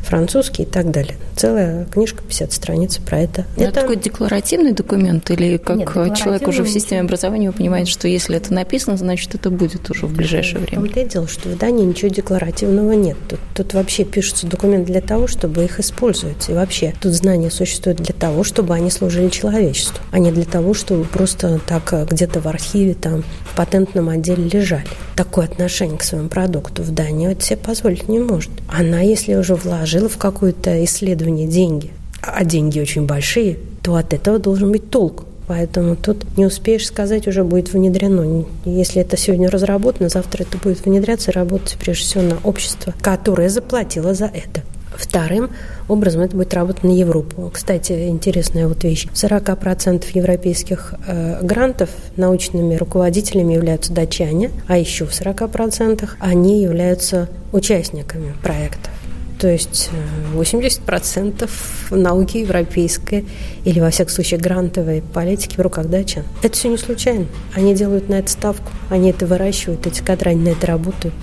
французский 0.00 0.62
и 0.62 0.66
так 0.66 0.90
далее. 0.90 1.14
Целая 1.36 1.84
книжка, 1.86 2.22
50 2.22 2.52
страниц 2.52 2.98
про 2.98 3.20
это. 3.20 3.44
Но 3.56 3.64
это 3.64 3.80
такой 3.80 3.96
декларативный 3.96 4.72
документ 4.72 5.30
или 5.30 5.56
как 5.56 5.76
Нет, 5.76 6.16
человек 6.16 6.48
уже 6.48 6.62
в 6.62 6.68
системе 6.68 7.02
образования 7.02 7.50
вы 7.50 7.56
понимаете, 7.56 7.90
что 7.90 8.08
если 8.08 8.36
это 8.36 8.52
написано, 8.52 8.96
значит 8.96 9.34
это 9.34 9.50
будет 9.50 9.90
уже 9.90 10.06
в 10.06 10.14
ближайшее 10.14 10.60
время? 10.60 10.80
В 10.80 10.84
том-то 10.84 11.00
и 11.00 11.08
дело, 11.08 11.28
что 11.28 11.48
в 11.48 11.58
Дании 11.58 11.84
ничего 11.84 12.08
декларативного 12.08 12.92
нет. 12.92 13.16
Тут, 13.28 13.40
тут 13.54 13.74
вообще 13.74 14.04
пишутся 14.04 14.46
документы 14.46 14.92
для 14.92 15.00
того, 15.00 15.26
чтобы 15.26 15.64
их 15.64 15.80
использовать. 15.80 16.48
И 16.48 16.52
вообще 16.52 16.94
тут 17.00 17.12
знания 17.12 17.50
существуют 17.50 17.98
для 17.98 18.14
того, 18.14 18.44
чтобы 18.44 18.74
они 18.74 18.90
служили 18.90 19.28
человечеству, 19.28 19.98
а 20.10 20.18
не 20.18 20.30
для 20.30 20.44
того, 20.44 20.74
чтобы 20.74 21.04
просто 21.04 21.60
так 21.66 21.92
где-то 22.10 22.40
в 22.40 22.46
архиве, 22.46 22.94
там, 22.94 23.24
в 23.44 23.56
патентном 23.56 24.08
отделе 24.08 24.48
лежали. 24.48 24.86
Такое 25.16 25.46
отношение 25.46 25.98
к 25.98 26.02
своему 26.02 26.28
продукту 26.28 26.82
в 26.82 26.93
Дании 26.94 27.32
это 27.32 27.44
себе 27.44 27.56
позволить 27.56 28.08
не 28.08 28.18
может. 28.18 28.50
Она, 28.68 29.00
если 29.00 29.34
уже 29.34 29.54
вложила 29.54 30.08
в 30.08 30.16
какое-то 30.16 30.84
исследование 30.84 31.46
деньги, 31.46 31.90
а 32.22 32.44
деньги 32.44 32.80
очень 32.80 33.06
большие, 33.06 33.58
то 33.82 33.96
от 33.96 34.14
этого 34.14 34.38
должен 34.38 34.72
быть 34.72 34.90
толк. 34.90 35.24
Поэтому 35.46 35.94
тут 35.94 36.24
не 36.38 36.46
успеешь 36.46 36.86
сказать, 36.86 37.28
уже 37.28 37.44
будет 37.44 37.72
внедрено. 37.72 38.46
Если 38.64 39.02
это 39.02 39.16
сегодня 39.16 39.50
разработано, 39.50 40.08
завтра 40.08 40.42
это 40.44 40.56
будет 40.56 40.84
внедряться 40.84 41.30
и 41.30 41.34
работать 41.34 41.76
прежде 41.78 42.04
всего 42.04 42.22
на 42.22 42.38
общество, 42.44 42.94
которое 43.02 43.50
заплатило 43.50 44.14
за 44.14 44.26
это. 44.26 44.62
Вторым 44.96 45.50
образом 45.88 46.22
это 46.22 46.36
будет 46.36 46.54
работать 46.54 46.84
на 46.84 46.90
Европу. 46.90 47.50
Кстати, 47.52 48.08
интересная 48.08 48.68
вот 48.68 48.84
вещь. 48.84 49.06
40% 49.12 50.04
европейских 50.14 50.94
э, 51.06 51.40
грантов 51.42 51.90
научными 52.16 52.76
руководителями 52.76 53.54
являются 53.54 53.92
датчане, 53.92 54.50
а 54.66 54.78
еще 54.78 55.04
в 55.04 55.10
40% 55.10 56.08
они 56.20 56.62
являются 56.62 57.28
участниками 57.52 58.34
проектов. 58.42 58.92
То 59.38 59.48
есть 59.48 59.90
80% 60.34 61.50
э, 61.90 61.94
науки 61.94 62.38
европейской 62.38 63.26
или, 63.64 63.80
во 63.80 63.90
всяком 63.90 64.12
случае, 64.12 64.40
грантовой 64.40 65.02
политики 65.02 65.56
в 65.56 65.60
руках 65.60 65.88
датчан. 65.88 66.24
Это 66.42 66.54
все 66.54 66.68
не 66.68 66.78
случайно. 66.78 67.26
Они 67.54 67.74
делают 67.74 68.08
на 68.08 68.14
это 68.14 68.30
ставку, 68.30 68.70
они 68.90 69.10
это 69.10 69.26
выращивают, 69.26 69.86
эти 69.86 70.02
кадры, 70.02 70.30
они 70.30 70.44
на 70.44 70.48
это 70.50 70.66
работают. 70.66 71.14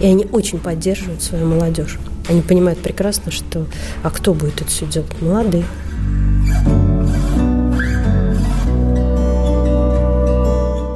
И 0.00 0.06
они 0.06 0.26
очень 0.32 0.58
поддерживают 0.58 1.22
свою 1.22 1.46
молодежь. 1.46 1.98
Они 2.28 2.42
понимают 2.42 2.78
прекрасно, 2.80 3.32
что 3.32 3.66
а 4.02 4.10
кто 4.10 4.34
будет 4.34 4.60
это 4.60 4.70
все 4.70 4.84
делать? 4.86 5.10
Молодые. 5.22 5.64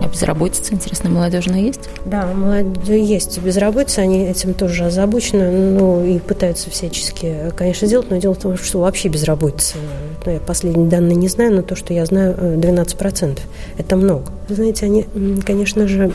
А 0.02 0.08
безработица, 0.12 0.74
интересно, 0.74 1.08
молодежная 1.08 1.60
есть? 1.60 1.88
Да, 2.04 2.26
молодежь 2.26 2.86
есть 2.86 3.38
безработица, 3.40 4.02
они 4.02 4.26
этим 4.26 4.52
тоже 4.52 4.84
озабочены, 4.84 5.50
ну 5.50 6.04
и 6.04 6.18
пытаются 6.18 6.68
всячески, 6.68 7.50
конечно, 7.56 7.86
сделать, 7.86 8.10
но 8.10 8.18
дело 8.18 8.34
в 8.34 8.38
том, 8.38 8.58
что 8.58 8.80
вообще 8.80 9.08
безработица, 9.08 9.76
ну, 10.26 10.32
я 10.32 10.38
последние 10.38 10.88
данные 10.88 11.16
не 11.16 11.28
знаю, 11.28 11.54
но 11.54 11.62
то, 11.62 11.76
что 11.76 11.94
я 11.94 12.04
знаю, 12.04 12.34
12%. 12.58 13.40
Это 13.78 13.96
много. 13.96 14.30
знаете, 14.48 14.84
они, 14.84 15.06
конечно 15.46 15.88
же, 15.88 16.12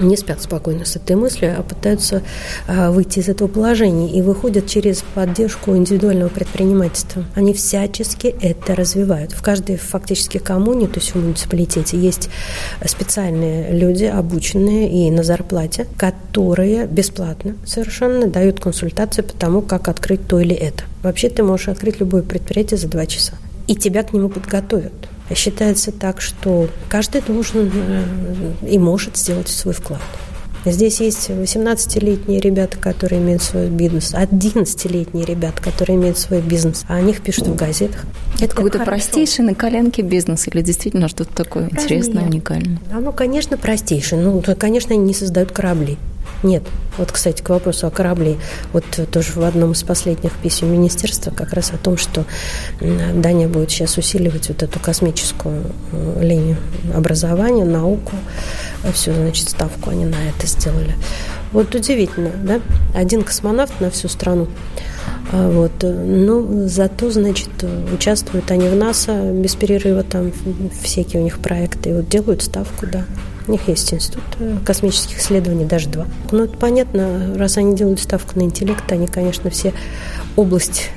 не 0.00 0.16
спят 0.16 0.42
спокойно 0.42 0.84
с 0.84 0.96
этой 0.96 1.16
мыслью, 1.16 1.54
а 1.58 1.62
пытаются 1.62 2.22
а, 2.66 2.90
выйти 2.90 3.20
из 3.20 3.28
этого 3.28 3.48
положения 3.48 4.10
и 4.10 4.22
выходят 4.22 4.66
через 4.66 5.04
поддержку 5.14 5.76
индивидуального 5.76 6.28
предпринимательства. 6.28 7.24
Они 7.34 7.54
всячески 7.54 8.34
это 8.40 8.74
развивают. 8.74 9.32
В 9.32 9.42
каждой 9.42 9.76
фактически 9.76 10.38
коммуне, 10.38 10.86
то 10.86 11.00
есть 11.00 11.12
в 11.12 11.16
муниципалитете, 11.16 11.96
есть 11.98 12.28
специальные 12.84 13.72
люди, 13.72 14.04
обученные 14.04 14.90
и 14.90 15.10
на 15.10 15.22
зарплате, 15.22 15.86
которые 15.96 16.86
бесплатно 16.86 17.56
совершенно 17.64 18.26
дают 18.26 18.60
консультации 18.60 19.22
по 19.22 19.32
тому, 19.32 19.62
как 19.62 19.88
открыть 19.88 20.26
то 20.26 20.40
или 20.40 20.54
это. 20.54 20.84
Вообще 21.02 21.28
ты 21.28 21.42
можешь 21.42 21.68
открыть 21.68 22.00
любое 22.00 22.22
предприятие 22.22 22.78
за 22.78 22.88
два 22.88 23.06
часа. 23.06 23.34
И 23.66 23.76
тебя 23.76 24.02
к 24.02 24.12
нему 24.12 24.28
подготовят. 24.28 24.92
Считается 25.32 25.90
так, 25.92 26.20
что 26.20 26.68
каждый 26.88 27.22
должен 27.22 27.70
э, 27.72 28.04
и 28.68 28.78
может 28.78 29.16
сделать 29.16 29.48
свой 29.48 29.72
вклад. 29.72 30.02
Здесь 30.66 31.00
есть 31.00 31.28
18-летние 31.28 32.40
ребята, 32.40 32.78
которые 32.78 33.20
имеют 33.20 33.42
свой 33.42 33.68
бизнес, 33.68 34.14
11-летние 34.14 35.26
ребята, 35.26 35.62
которые 35.62 35.98
имеют 35.98 36.16
свой 36.18 36.40
бизнес, 36.40 36.84
а 36.88 36.96
о 36.96 37.00
них 37.02 37.20
пишут 37.20 37.48
в 37.48 37.54
газетах. 37.54 38.04
Это 38.40 38.54
какой-то 38.54 38.78
простейший 38.80 39.44
на 39.44 39.54
коленке 39.54 40.02
бизнес 40.02 40.48
или 40.48 40.62
действительно 40.62 41.08
что-то 41.08 41.34
такое 41.34 41.64
Разные. 41.64 41.82
интересное, 41.82 42.24
уникальное? 42.24 42.78
Оно, 42.90 43.12
конечно, 43.12 43.58
простейшее. 43.58 44.22
Ну, 44.22 44.42
конечно, 44.58 44.94
они 44.94 45.04
не 45.04 45.14
создают 45.14 45.52
корабли. 45.52 45.98
Нет. 46.44 46.62
Вот, 46.98 47.10
кстати, 47.10 47.42
к 47.42 47.48
вопросу 47.48 47.86
о 47.86 47.90
корабле. 47.90 48.36
Вот 48.74 48.84
тоже 49.10 49.32
в 49.32 49.42
одном 49.42 49.72
из 49.72 49.82
последних 49.82 50.32
писем 50.34 50.70
министерства 50.70 51.30
как 51.30 51.54
раз 51.54 51.72
о 51.72 51.78
том, 51.78 51.96
что 51.96 52.26
Дания 52.80 53.48
будет 53.48 53.70
сейчас 53.70 53.96
усиливать 53.96 54.48
вот 54.48 54.62
эту 54.62 54.78
космическую 54.78 55.62
э, 55.92 56.18
линию 56.22 56.58
образования, 56.94 57.64
науку. 57.64 58.12
Все, 58.92 59.14
значит, 59.14 59.48
ставку 59.48 59.88
они 59.88 60.04
на 60.04 60.16
это 60.28 60.46
сделали. 60.46 60.94
Вот 61.52 61.74
удивительно, 61.74 62.30
да? 62.42 62.60
Один 62.94 63.22
космонавт 63.22 63.80
на 63.80 63.90
всю 63.90 64.08
страну. 64.08 64.46
А 65.32 65.48
вот. 65.48 65.72
Ну, 65.82 66.68
зато, 66.68 67.10
значит, 67.10 67.48
участвуют 67.90 68.50
они 68.50 68.68
в 68.68 68.76
НАСА 68.76 69.32
без 69.32 69.54
перерыва, 69.56 70.02
там 70.02 70.30
всякие 70.82 71.22
у 71.22 71.24
них 71.24 71.38
проекты, 71.38 71.90
и 71.90 71.92
вот 71.94 72.08
делают 72.10 72.42
ставку, 72.42 72.86
да. 72.86 73.06
У 73.46 73.52
них 73.52 73.68
есть 73.68 73.92
институт 73.92 74.22
э, 74.38 74.56
космических 74.64 75.18
исследований, 75.18 75.64
даже 75.64 75.88
два. 75.88 76.06
Ну, 76.32 76.44
это 76.44 76.56
понятно, 76.56 77.34
раз 77.36 77.58
они 77.58 77.76
делают 77.76 78.00
ставку 78.00 78.38
на 78.38 78.44
интеллект, 78.44 78.90
они, 78.90 79.06
конечно, 79.06 79.50
все 79.50 79.74
область 80.34 80.90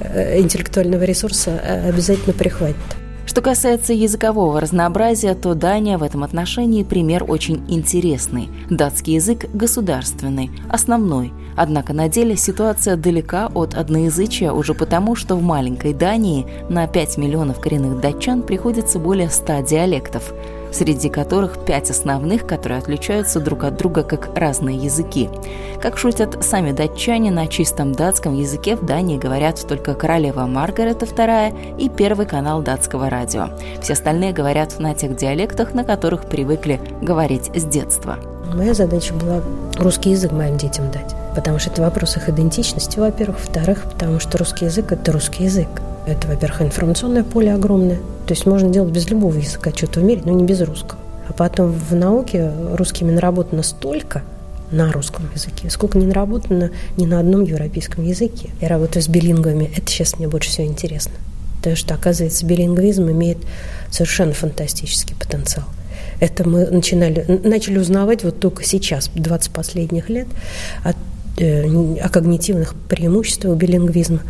э, 0.00 0.40
интеллектуального 0.40 1.04
ресурса 1.04 1.50
э, 1.50 1.88
обязательно 1.88 2.32
прихватят. 2.32 2.76
Что 3.24 3.40
касается 3.40 3.92
языкового 3.92 4.60
разнообразия, 4.60 5.34
то 5.34 5.54
Дания 5.54 5.98
в 5.98 6.02
этом 6.02 6.24
отношении 6.24 6.82
пример 6.84 7.24
очень 7.28 7.64
интересный. 7.68 8.48
Датский 8.70 9.14
язык 9.14 9.44
государственный, 9.52 10.50
основной. 10.70 11.32
Однако 11.56 11.92
на 11.92 12.08
деле 12.08 12.36
ситуация 12.36 12.96
далека 12.96 13.48
от 13.54 13.74
одноязычия 13.74 14.52
уже 14.52 14.74
потому, 14.74 15.16
что 15.16 15.36
в 15.36 15.42
маленькой 15.42 15.92
Дании 15.92 16.46
на 16.68 16.86
5 16.86 17.18
миллионов 17.18 17.60
коренных 17.60 18.00
датчан 18.00 18.42
приходится 18.42 18.98
более 18.98 19.30
100 19.30 19.60
диалектов– 19.60 20.32
среди 20.76 21.08
которых 21.08 21.64
пять 21.64 21.90
основных, 21.90 22.46
которые 22.46 22.78
отличаются 22.78 23.40
друг 23.40 23.64
от 23.64 23.76
друга 23.76 24.02
как 24.02 24.36
разные 24.36 24.76
языки. 24.76 25.30
Как 25.80 25.96
шутят 25.96 26.44
сами 26.44 26.72
датчане, 26.72 27.30
на 27.30 27.46
чистом 27.46 27.92
датском 27.92 28.34
языке 28.34 28.76
в 28.76 28.84
Дании 28.84 29.18
говорят 29.18 29.66
только 29.66 29.94
королева 29.94 30.46
Маргарета 30.46 31.06
II 31.06 31.78
и 31.78 31.88
первый 31.88 32.26
канал 32.26 32.62
датского 32.62 33.08
радио. 33.08 33.48
Все 33.80 33.94
остальные 33.94 34.32
говорят 34.32 34.78
на 34.78 34.94
тех 34.94 35.16
диалектах, 35.16 35.72
на 35.72 35.84
которых 35.84 36.28
привыкли 36.28 36.80
говорить 37.00 37.50
с 37.54 37.64
детства. 37.64 38.18
Моя 38.54 38.74
задача 38.74 39.12
была 39.14 39.42
русский 39.76 40.10
язык 40.10 40.32
моим 40.32 40.56
детям 40.56 40.90
дать, 40.90 41.14
потому 41.34 41.58
что 41.58 41.70
это 41.70 41.82
вопрос 41.82 42.16
их 42.16 42.28
идентичности, 42.28 42.98
во-первых. 42.98 43.38
Во-вторых, 43.40 43.84
потому 43.90 44.20
что 44.20 44.38
русский 44.38 44.66
язык– 44.66 44.86
это 44.92 45.12
русский 45.12 45.44
язык. 45.44 45.68
Это, 46.06 46.28
во-первых, 46.28 46.62
информационное 46.62 47.24
поле 47.24 47.52
огромное. 47.52 47.98
То 48.26 48.34
есть 48.34 48.46
можно 48.46 48.70
делать 48.70 48.92
без 48.92 49.08
любого 49.10 49.36
языка 49.36 49.70
что-то 49.74 50.00
в 50.00 50.04
мире, 50.04 50.22
но 50.24 50.32
не 50.32 50.44
без 50.44 50.60
русского. 50.60 50.98
А 51.28 51.32
потом 51.32 51.72
в 51.72 51.94
науке 51.94 52.52
русскими 52.74 53.10
наработано 53.10 53.62
столько, 53.62 54.22
на 54.70 54.90
русском 54.92 55.28
языке, 55.34 55.70
сколько 55.70 55.98
не 55.98 56.06
наработано 56.06 56.70
ни 56.96 57.06
на 57.06 57.20
одном 57.20 57.42
европейском 57.42 58.04
языке. 58.04 58.50
Я 58.60 58.68
работаю 58.68 59.02
с 59.02 59.08
билингвами, 59.08 59.70
это 59.76 59.88
сейчас 59.90 60.18
мне 60.18 60.28
больше 60.28 60.50
всего 60.50 60.66
интересно. 60.66 61.12
Потому 61.58 61.76
что, 61.76 61.94
оказывается, 61.94 62.44
билингвизм 62.46 63.10
имеет 63.10 63.38
совершенно 63.90 64.32
фантастический 64.32 65.16
потенциал. 65.16 65.64
Это 66.20 66.48
мы 66.48 66.66
начинали, 66.66 67.24
начали 67.44 67.78
узнавать 67.78 68.24
вот 68.24 68.40
только 68.40 68.64
сейчас, 68.64 69.10
20 69.14 69.50
последних 69.50 70.08
лет, 70.08 70.26
от 70.82 70.96
э, 71.38 71.64
о 72.00 72.08
когнитивных 72.08 72.74
преимуществах 72.88 73.56
билингвизма, 73.56 74.20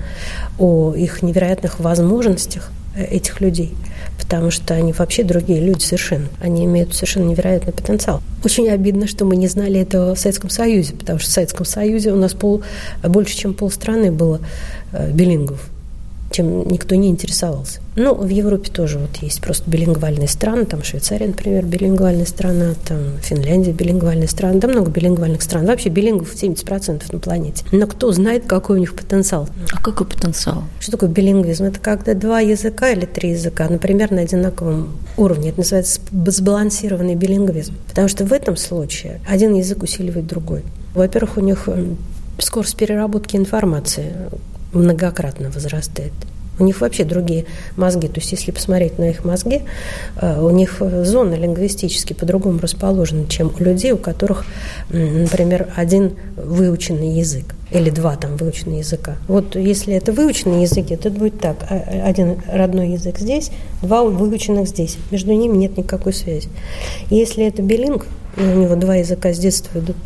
о 0.59 0.95
их 0.95 1.23
невероятных 1.23 1.81
возможностях 1.81 2.71
э, 2.97 3.05
этих 3.05 3.41
людей– 3.41 3.75
потому 4.27 4.51
что 4.51 4.75
они 4.75 4.93
вообще 4.93 5.23
другие 5.23 5.61
люди 5.61 5.83
совершенно. 5.83 6.27
Они 6.41 6.65
имеют 6.65 6.95
совершенно 6.95 7.29
невероятный 7.29 7.73
потенциал. 7.73 8.23
Очень 8.45 8.69
обидно, 8.71 9.07
что 9.07 9.25
мы 9.25 9.37
не 9.37 9.47
знали 9.47 9.81
этого 9.81 10.15
в 10.15 10.19
Советском 10.19 10.51
Союзе, 10.51 10.95
потому 10.95 11.19
что 11.19 11.29
в 11.29 11.33
Советском 11.33 11.65
Союзе 11.65 12.13
у 12.13 12.17
нас 12.17 12.33
пол, 12.33 12.63
больше, 13.03 13.37
чем 13.37 13.55
полстраны 13.55 14.11
было 14.11 14.41
э, 14.93 15.13
билингов 15.13 15.71
чем 16.37 16.69
никто 16.69 16.95
не 16.95 17.09
интересовался. 17.09 17.81
Ну, 17.97 18.15
в 18.15 18.29
Европе 18.29 18.71
тоже 18.71 18.99
вот 18.99 19.17
есть 19.23 19.41
просто 19.41 19.71
билингвальные 19.71 20.29
страны, 20.29 20.67
там 20.67 20.83
Швейцария, 20.83 21.29
например, 21.29 21.65
билингвальная 21.65 22.27
страна, 22.27 22.75
там 22.87 22.99
Финляндия 23.23 23.73
билингвальная 23.73 24.27
страна, 24.27 24.61
да 24.61 24.69
много 24.69 24.91
билингвальных 24.91 25.41
стран. 25.41 25.65
Вообще 25.65 25.89
билингов 25.89 26.35
70% 26.35 27.05
на 27.11 27.19
планете. 27.19 27.65
Но 27.73 27.87
кто 27.87 28.13
знает, 28.13 28.45
какой 28.47 28.77
у 28.77 28.81
них 28.81 28.95
потенциал? 28.95 29.49
А 29.73 29.81
какой 29.81 30.07
потенциал? 30.07 30.65
Что 30.79 30.93
такое 30.93 31.09
билингвизм? 31.09 31.65
Это 31.65 31.81
когда 31.81 32.13
два 32.13 32.41
языка 32.41 32.91
или 32.91 33.07
три 33.07 33.31
языка, 33.31 33.67
например, 33.71 34.11
на 34.11 34.21
одинаковом 34.21 34.99
уровне. 35.17 35.49
Это 35.49 35.61
называется 35.61 36.03
сбалансированный 36.27 37.15
билингвизм. 37.15 37.75
Потому 37.89 38.09
что 38.09 38.27
в 38.27 38.33
этом 38.35 38.57
случае 38.57 39.21
один 39.27 39.55
язык 39.55 39.83
усиливает 39.83 40.27
другой. 40.27 40.65
Во-первых, 40.95 41.39
у 41.39 41.41
них 41.41 41.67
скорость 42.39 42.77
переработки 42.77 43.37
информации 43.37 44.13
многократно 44.77 45.51
возрастает. 45.51 46.13
У 46.59 46.65
них 46.65 46.81
вообще 46.81 47.05
другие 47.05 47.45
мозги. 47.77 48.09
То 48.09 48.21
есть, 48.21 48.33
если 48.33 48.51
посмотреть 48.51 48.99
на 48.99 49.11
их 49.11 49.25
мозги, 49.25 49.63
э, 50.21 50.41
у 50.41 50.51
них 50.51 50.81
зоны 50.81 51.35
лингвистически 51.35 52.15
по-другому 52.15 52.61
расположены, 52.61 53.27
чем 53.29 53.53
у 53.59 53.63
людей, 53.63 53.93
у 53.93 53.99
которых, 53.99 54.47
например, 54.89 55.69
один 55.77 56.15
выученный 56.37 57.11
язык 57.11 57.55
или 57.71 57.91
два 57.91 58.17
там 58.17 58.37
выученных 58.37 58.79
языка. 58.79 59.17
Вот 59.29 59.55
если 59.57 59.95
это 59.95 60.13
выученные 60.13 60.63
языки, 60.63 60.97
то 60.97 61.09
это 61.09 61.19
будет 61.19 61.41
так. 61.41 61.57
А, 61.69 62.07
один 62.07 62.37
родной 62.51 62.91
язык 62.93 63.19
здесь, 63.19 63.51
два 63.83 64.05
выученных 64.05 64.69
здесь. 64.69 64.97
Между 65.11 65.33
ними 65.33 65.57
нет 65.57 65.77
никакой 65.77 66.15
связи. 66.15 66.49
Если 67.11 67.45
это 67.45 67.61
билинг, 67.61 68.07
и 68.39 68.41
у 68.41 68.55
него 68.63 68.77
два 68.77 68.97
языка 68.97 69.35
с 69.35 69.39
детства 69.39 69.79
идут, 69.79 69.97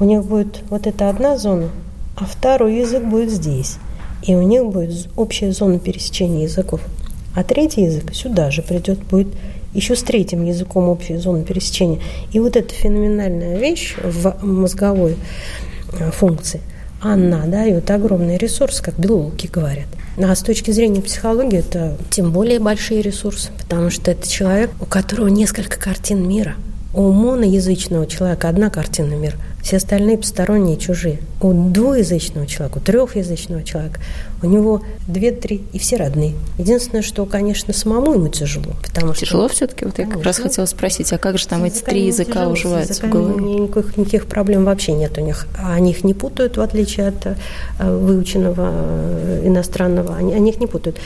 у 0.00 0.04
них 0.04 0.24
будет 0.24 0.60
вот 0.70 0.86
эта 0.86 1.10
одна 1.10 1.36
зона, 1.36 1.68
а 2.16 2.24
второй 2.24 2.78
язык 2.78 3.04
будет 3.04 3.30
здесь 3.30 3.76
и 4.22 4.34
у 4.34 4.42
них 4.42 4.66
будет 4.66 5.08
общая 5.16 5.52
зона 5.52 5.78
пересечения 5.78 6.44
языков. 6.44 6.80
А 7.34 7.44
третий 7.44 7.82
язык 7.82 8.14
сюда 8.14 8.50
же 8.50 8.62
придет, 8.62 8.98
будет 9.04 9.28
еще 9.74 9.94
с 9.94 10.02
третьим 10.02 10.44
языком 10.44 10.88
общая 10.88 11.18
зона 11.18 11.44
пересечения. 11.44 12.00
И 12.32 12.40
вот 12.40 12.56
эта 12.56 12.74
феноменальная 12.74 13.58
вещь 13.58 13.94
в 14.02 14.44
мозговой 14.44 15.16
э, 15.92 16.10
функции, 16.10 16.60
она 17.00 17.46
дает 17.46 17.90
огромный 17.90 18.38
ресурс, 18.38 18.80
как 18.80 18.98
биологи 18.98 19.46
говорят. 19.46 19.86
А 20.16 20.34
с 20.34 20.42
точки 20.42 20.72
зрения 20.72 21.00
психологии 21.00 21.60
это 21.60 21.96
тем 22.10 22.32
более 22.32 22.58
большие 22.58 23.02
ресурсы, 23.02 23.50
потому 23.56 23.90
что 23.90 24.10
это 24.10 24.28
человек, 24.28 24.70
у 24.80 24.84
которого 24.84 25.28
несколько 25.28 25.78
картин 25.78 26.26
мира. 26.26 26.54
У 26.92 27.12
моноязычного 27.12 28.06
человека 28.06 28.48
одна 28.48 28.70
картина 28.70 29.14
мира– 29.14 29.36
все 29.62 29.76
остальные 29.76 30.18
посторонние, 30.18 30.76
чужие. 30.76 31.20
У 31.40 31.52
двуязычного 31.52 32.46
человека, 32.46 32.78
у 32.78 32.80
трехязычного 32.80 33.62
человека, 33.62 34.00
у 34.42 34.46
него 34.46 34.82
две-три, 35.06 35.62
и 35.72 35.78
все 35.78 35.96
родные. 35.96 36.34
Единственное, 36.58 37.02
что, 37.02 37.26
конечно, 37.26 37.72
самому 37.72 38.14
ему 38.14 38.28
тяжело. 38.28 38.72
Потому 38.82 39.14
тяжело 39.14 39.48
что... 39.48 39.56
все-таки? 39.56 39.84
Вот 39.84 39.98
я 39.98 40.06
как 40.06 40.22
раз 40.22 40.38
хотела 40.38 40.66
спросить, 40.66 41.12
а 41.12 41.18
как 41.18 41.38
же 41.38 41.48
там 41.48 41.64
эти 41.64 41.80
три 41.82 42.06
языка 42.06 42.32
тяжело, 42.32 42.52
уживаются 42.52 43.06
в 43.06 43.10
голове? 43.10 43.44
Никаких, 43.44 43.96
никаких 43.96 44.26
проблем 44.26 44.64
вообще 44.64 44.92
нет 44.92 45.16
у 45.18 45.20
них. 45.20 45.46
Они 45.62 45.90
их 45.90 46.04
не 46.04 46.14
путают, 46.14 46.56
в 46.56 46.60
отличие 46.60 47.08
от 47.08 47.26
э, 47.26 47.34
выученного 47.80 48.70
э, 48.72 49.42
иностранного. 49.44 50.16
Они, 50.16 50.34
они 50.34 50.50
их 50.50 50.60
не 50.60 50.66
путают. 50.66 50.98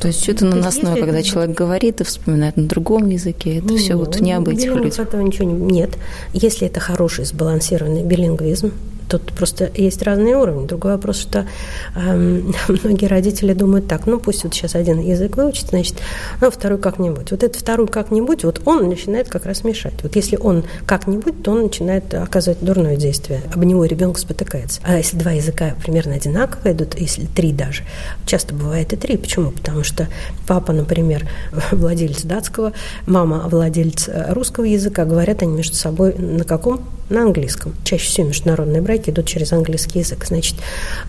То 0.00 0.08
есть 0.08 0.20
все 0.20 0.32
это 0.32 0.44
наносное, 0.44 0.94
есть, 0.94 1.04
когда 1.04 1.22
человек 1.22 1.56
говорит 1.56 2.00
и 2.00 2.04
вспоминает 2.04 2.56
на 2.56 2.66
другом 2.66 3.08
языке, 3.08 3.58
это 3.58 3.68
не, 3.68 3.78
все 3.78 3.96
вот 3.96 4.20
не 4.20 4.32
об 4.32 4.48
этих 4.48 4.74
людях. 4.74 4.98
этого 5.00 5.20
ничего 5.20 5.50
не... 5.50 5.54
Нет. 5.54 5.90
Если 6.32 6.66
это 6.66 6.80
хороший, 6.80 7.24
сбалансированный 7.24 8.02
билингвизм. 8.02 8.72
Тут 9.08 9.32
просто 9.32 9.70
есть 9.74 10.02
разные 10.02 10.36
уровни. 10.36 10.66
Другой 10.66 10.92
вопрос, 10.92 11.18
что 11.18 11.46
э, 11.94 12.42
многие 12.68 13.06
родители 13.06 13.52
думают 13.52 13.86
так, 13.86 14.06
ну 14.06 14.18
пусть 14.18 14.44
вот 14.44 14.54
сейчас 14.54 14.74
один 14.74 15.00
язык 15.00 15.36
выучит, 15.36 15.68
значит, 15.68 15.96
ну 16.40 16.50
второй 16.50 16.78
как-нибудь. 16.78 17.30
Вот 17.30 17.42
этот 17.42 17.56
второй 17.56 17.86
как-нибудь, 17.86 18.44
вот 18.44 18.60
он 18.64 18.88
начинает 18.88 19.28
как 19.28 19.46
раз 19.46 19.64
мешать. 19.64 19.94
Вот 20.02 20.16
если 20.16 20.36
он 20.36 20.64
как-нибудь, 20.86 21.42
то 21.42 21.52
он 21.52 21.62
начинает 21.62 22.12
оказывать 22.14 22.58
дурное 22.60 22.96
действие. 22.96 23.42
Об 23.54 23.62
него 23.62 23.84
ребенок 23.84 24.18
спотыкается. 24.18 24.80
А 24.82 24.96
если 24.96 25.16
два 25.16 25.32
языка 25.32 25.74
примерно 25.82 26.14
одинаково 26.14 26.72
идут, 26.72 26.98
если 26.98 27.26
три 27.26 27.52
даже, 27.52 27.84
часто 28.26 28.54
бывает 28.54 28.92
и 28.92 28.96
три. 28.96 29.16
Почему? 29.16 29.50
Потому 29.52 29.84
что 29.84 30.08
папа, 30.46 30.72
например, 30.72 31.28
владелец 31.70 32.22
датского, 32.22 32.72
мама 33.06 33.48
владелец 33.48 34.08
русского 34.30 34.64
языка, 34.64 35.04
говорят 35.04 35.42
они 35.42 35.52
между 35.52 35.76
собой 35.76 36.14
на 36.14 36.44
каком? 36.44 36.84
На 37.08 37.22
английском. 37.22 37.72
Чаще 37.84 38.06
всего 38.06 38.28
международные 38.28 38.82
браки 38.82 39.10
идут 39.10 39.26
через 39.26 39.52
английский 39.52 40.00
язык. 40.00 40.24
Значит, 40.26 40.56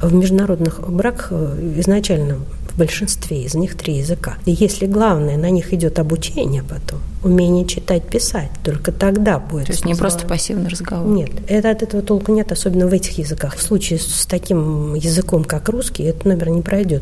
в 0.02 0.14
международных 0.14 0.88
браках 0.88 1.30
э, 1.32 1.74
изначально 1.78 2.40
в 2.70 2.78
большинстве 2.78 3.42
из 3.42 3.56
них 3.56 3.76
три 3.76 3.96
языка. 3.96 4.38
И 4.46 4.52
если 4.52 4.86
главное, 4.86 5.38
на 5.38 5.50
них 5.50 5.74
идет 5.74 5.98
обучение 5.98 6.62
потом, 6.62 7.00
умение 7.24 7.66
читать, 7.66 8.04
писать, 8.04 8.52
только 8.64 8.92
тогда 8.92 9.40
будет. 9.40 9.66
То 9.66 9.72
есть 9.72 9.86
не 9.86 9.96
просто 9.96 10.28
пассивный 10.28 10.70
разговор? 10.70 11.12
Нет, 11.12 11.32
это 11.48 11.72
от 11.72 11.82
этого 11.82 12.04
толку 12.04 12.32
нет, 12.32 12.52
особенно 12.52 12.86
в 12.86 12.94
этих 12.94 13.18
языках. 13.18 13.56
В 13.56 13.62
случае 13.64 13.98
с 13.98 14.28
таким 14.28 14.94
языком, 14.94 15.44
как 15.44 15.70
русский, 15.70 16.04
этот 16.04 16.26
номер 16.26 16.50
не 16.50 16.62
пройдет 16.62 17.02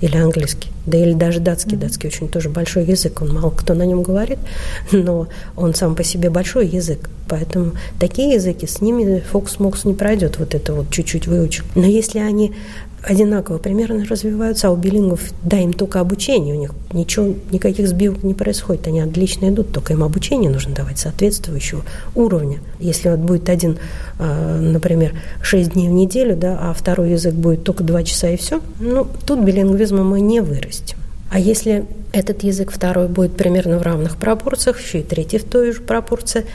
или 0.00 0.16
английский, 0.16 0.70
да 0.84 0.98
или 0.98 1.12
даже 1.12 1.40
датский. 1.40 1.76
Датский 1.76 2.08
очень 2.08 2.28
тоже 2.28 2.48
большой 2.48 2.84
язык, 2.84 3.22
он 3.22 3.34
мало 3.34 3.50
кто 3.50 3.74
на 3.74 3.84
нем 3.84 4.02
говорит, 4.02 4.38
но 4.92 5.28
он 5.56 5.74
сам 5.74 5.94
по 5.94 6.04
себе 6.04 6.30
большой 6.30 6.66
язык. 6.66 7.10
Поэтому 7.28 7.72
такие 7.98 8.34
языки, 8.34 8.66
с 8.66 8.80
ними 8.80 9.20
фокус-мокс 9.30 9.84
не 9.84 9.94
пройдет, 9.94 10.38
вот 10.38 10.54
это 10.54 10.74
вот 10.74 10.90
чуть-чуть 10.90 11.26
выучил. 11.26 11.64
Но 11.74 11.84
если 11.84 12.20
они 12.20 12.54
одинаково 13.06 13.58
примерно 13.58 14.04
развиваются, 14.04 14.68
а 14.68 14.70
у 14.72 14.76
билингов, 14.76 15.20
да, 15.42 15.58
им 15.58 15.72
только 15.72 16.00
обучение, 16.00 16.54
у 16.54 16.58
них 16.58 16.72
ничего, 16.92 17.34
никаких 17.52 17.88
сбивок 17.88 18.24
не 18.24 18.34
происходит, 18.34 18.88
они 18.88 19.00
отлично 19.00 19.48
идут, 19.48 19.72
только 19.72 19.92
им 19.92 20.02
обучение 20.02 20.50
нужно 20.50 20.74
давать 20.74 20.98
соответствующего 20.98 21.82
уровня. 22.14 22.58
Если 22.80 23.08
вот 23.08 23.20
будет 23.20 23.48
один, 23.48 23.78
а, 24.18 24.60
например, 24.60 25.12
6 25.40 25.72
дней 25.72 25.88
в 25.88 25.92
неделю, 25.92 26.36
да, 26.36 26.58
а 26.60 26.74
второй 26.74 27.12
язык 27.12 27.34
будет 27.34 27.62
только 27.62 27.84
2 27.84 28.02
часа 28.02 28.28
и 28.28 28.36
все, 28.36 28.60
ну, 28.80 29.06
тут 29.24 29.40
билингвизма 29.40 30.02
мы 30.02 30.20
не 30.20 30.40
вырастем. 30.40 30.98
А 31.30 31.38
если 31.38 31.84
этот 32.12 32.42
язык 32.44 32.70
второй 32.72 33.08
будет 33.08 33.36
примерно 33.36 33.78
в 33.78 33.82
равных 33.82 34.16
пропорциях, 34.16 34.80
еще 34.80 35.00
и 35.00 35.02
третий 35.02 35.38
в 35.38 35.44
той 35.44 35.72
же 35.72 35.80
пропорции, 35.80 36.46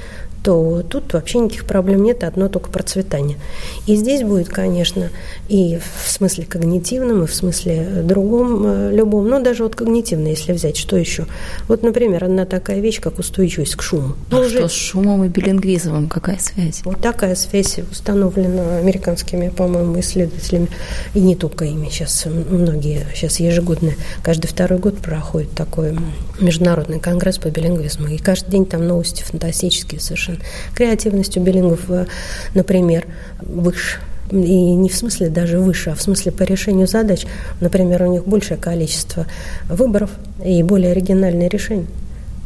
то 0.44 0.82
тут 0.88 1.14
вообще 1.14 1.40
никаких 1.40 1.66
проблем 1.66 2.04
нет, 2.04 2.24
одно 2.24 2.50
только 2.50 2.70
процветание. 2.70 3.38
И 3.86 3.96
здесь 3.96 4.24
будет, 4.24 4.50
конечно, 4.50 5.10
и 5.50 5.78
в 5.78 6.10
смысле 6.10 6.46
когнитивном, 6.46 7.24
и 7.24 7.28
в 7.28 7.36
смысле 7.36 8.02
другом, 8.04 8.64
э, 8.66 8.92
любом, 8.92 9.28
но 9.28 9.40
даже 9.40 9.64
вот 9.64 9.76
когнитивно, 9.76 10.30
если 10.30 10.54
взять, 10.54 10.78
что 10.78 10.98
еще? 10.98 11.28
Вот, 11.68 11.84
например, 11.84 12.24
одна 12.24 12.46
такая 12.46 12.80
вещь, 12.80 13.00
как 13.00 13.20
устойчивость 13.20 13.76
к 13.76 13.82
шуму. 13.82 14.16
А 14.32 14.36
ну, 14.36 14.50
что 14.50 14.68
с 14.68 14.72
шумом 14.72 15.24
и 15.24 15.28
билингвизмом 15.28 16.08
какая 16.08 16.40
связь? 16.40 16.82
Вот 16.86 17.02
такая 17.02 17.36
связь 17.36 17.80
установлена 17.92 18.78
американскими, 18.78 19.50
по-моему, 19.50 20.00
исследователями, 20.00 20.70
и 21.14 21.20
не 21.20 21.36
только 21.36 21.66
ими. 21.66 21.90
Сейчас 21.90 22.26
многие, 22.26 23.06
сейчас 23.14 23.40
ежегодно, 23.40 23.92
каждый 24.24 24.48
второй 24.48 24.80
год 24.80 24.98
проходит 24.98 25.52
такой 25.52 25.96
международный 26.40 27.00
конгресс 27.00 27.38
по 27.38 27.50
билингвизму, 27.50 28.08
и 28.08 28.18
каждый 28.18 28.52
день 28.52 28.66
там 28.66 28.88
новости 28.88 29.22
фантастические 29.24 30.02
совершенно 30.02 30.31
совершенно. 30.32 30.76
Креативность 30.76 31.38
у 31.38 31.42
билингов, 31.42 31.90
э, 31.90 32.06
например, 32.54 33.06
выше 33.42 34.00
и 34.32 34.76
не 34.76 34.88
в 34.88 34.96
смысле 34.96 35.28
даже 35.28 35.60
выше, 35.60 35.90
а 35.90 35.96
в 35.96 36.02
смысле 36.02 36.32
по 36.32 36.44
решению 36.44 36.88
задач. 36.88 37.26
Например, 37.60 38.04
у 38.04 38.08
них 38.08 38.26
большее 38.26 38.58
количество 38.58 39.26
выборов 39.68 40.12
и 40.44 40.64
более 40.64 40.92
оригинальные 40.92 41.50
решения. 41.50 41.88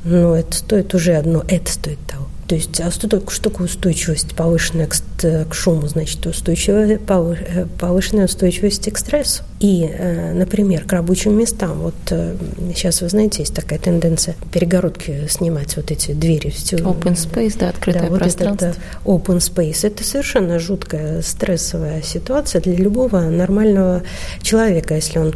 Но 0.04 0.36
это 0.36 0.56
стоит 0.56 0.94
уже 0.96 1.14
одно, 1.14 1.44
это 1.48 1.72
стоит 1.72 2.00
того. 2.08 2.25
То 2.48 2.54
есть 2.56 2.80
а 2.80 2.92
что, 2.92 3.10
такое, 3.10 3.34
что 3.34 3.50
такое 3.50 3.66
устойчивость, 3.66 4.36
повышенная 4.36 4.88
к, 4.88 4.96
к 5.50 5.54
шуму, 5.54 5.88
значит, 5.88 6.26
устойчивая, 6.28 7.00
э, 7.00 7.66
повышенная 7.80 8.26
устойчивость 8.26 8.92
к 8.92 8.98
стрессу. 8.98 9.44
И, 9.60 9.90
э, 9.92 10.34
например, 10.34 10.84
к 10.84 10.94
рабочим 10.94 11.36
местам. 11.36 11.80
Вот 11.80 11.96
сейчас, 12.76 13.02
вы 13.02 13.10
знаете, 13.10 13.42
есть 13.42 13.56
такая 13.56 13.80
тенденция 13.80 14.36
перегородки 14.52 15.28
снимать, 15.28 15.76
вот 15.76 15.90
эти 15.90 16.12
двери. 16.12 16.50
Все. 16.50 16.78
Open 16.78 17.16
space, 17.16 17.58
да, 17.58 17.70
открытое 17.70 18.10
да, 18.10 18.16
пространство. 18.16 18.76
Вот 19.04 19.24
это 19.24 19.34
open 19.34 19.38
space. 19.40 19.88
Это 19.88 20.04
совершенно 20.04 20.60
жуткая 20.60 21.24
стрессовая 21.24 22.04
ситуация 22.04 22.62
для 22.62 22.76
любого 22.76 23.22
нормального 23.22 24.04
человека, 24.44 24.94
если 24.94 25.18
он 25.18 25.34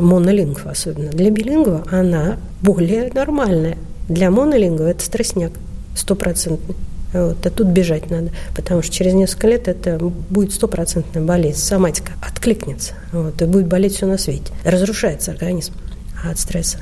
монолингв 0.00 0.66
особенно. 0.66 1.10
Для 1.10 1.30
билингва 1.30 1.84
она 1.90 2.36
более 2.62 3.12
нормальная. 3.12 3.76
Для 4.08 4.30
монолингва 4.30 4.86
это 4.86 5.04
стрессняк 5.04 5.52
стопроцентный. 5.96 6.76
Вот, 7.12 7.46
а 7.46 7.50
тут 7.50 7.68
бежать 7.68 8.10
надо, 8.10 8.30
потому 8.54 8.82
что 8.82 8.92
через 8.92 9.14
несколько 9.14 9.48
лет 9.48 9.68
это 9.68 9.98
будет 10.28 10.52
стопроцентная 10.52 11.22
болезнь, 11.22 11.60
соматика 11.60 12.12
откликнется, 12.20 12.94
вот, 13.12 13.40
и 13.40 13.44
будет 13.46 13.68
болеть 13.68 13.94
все 13.94 14.06
на 14.06 14.18
свете. 14.18 14.52
Разрушается 14.64 15.30
организм 15.30 15.72
от 16.28 16.38
стресса. 16.38 16.78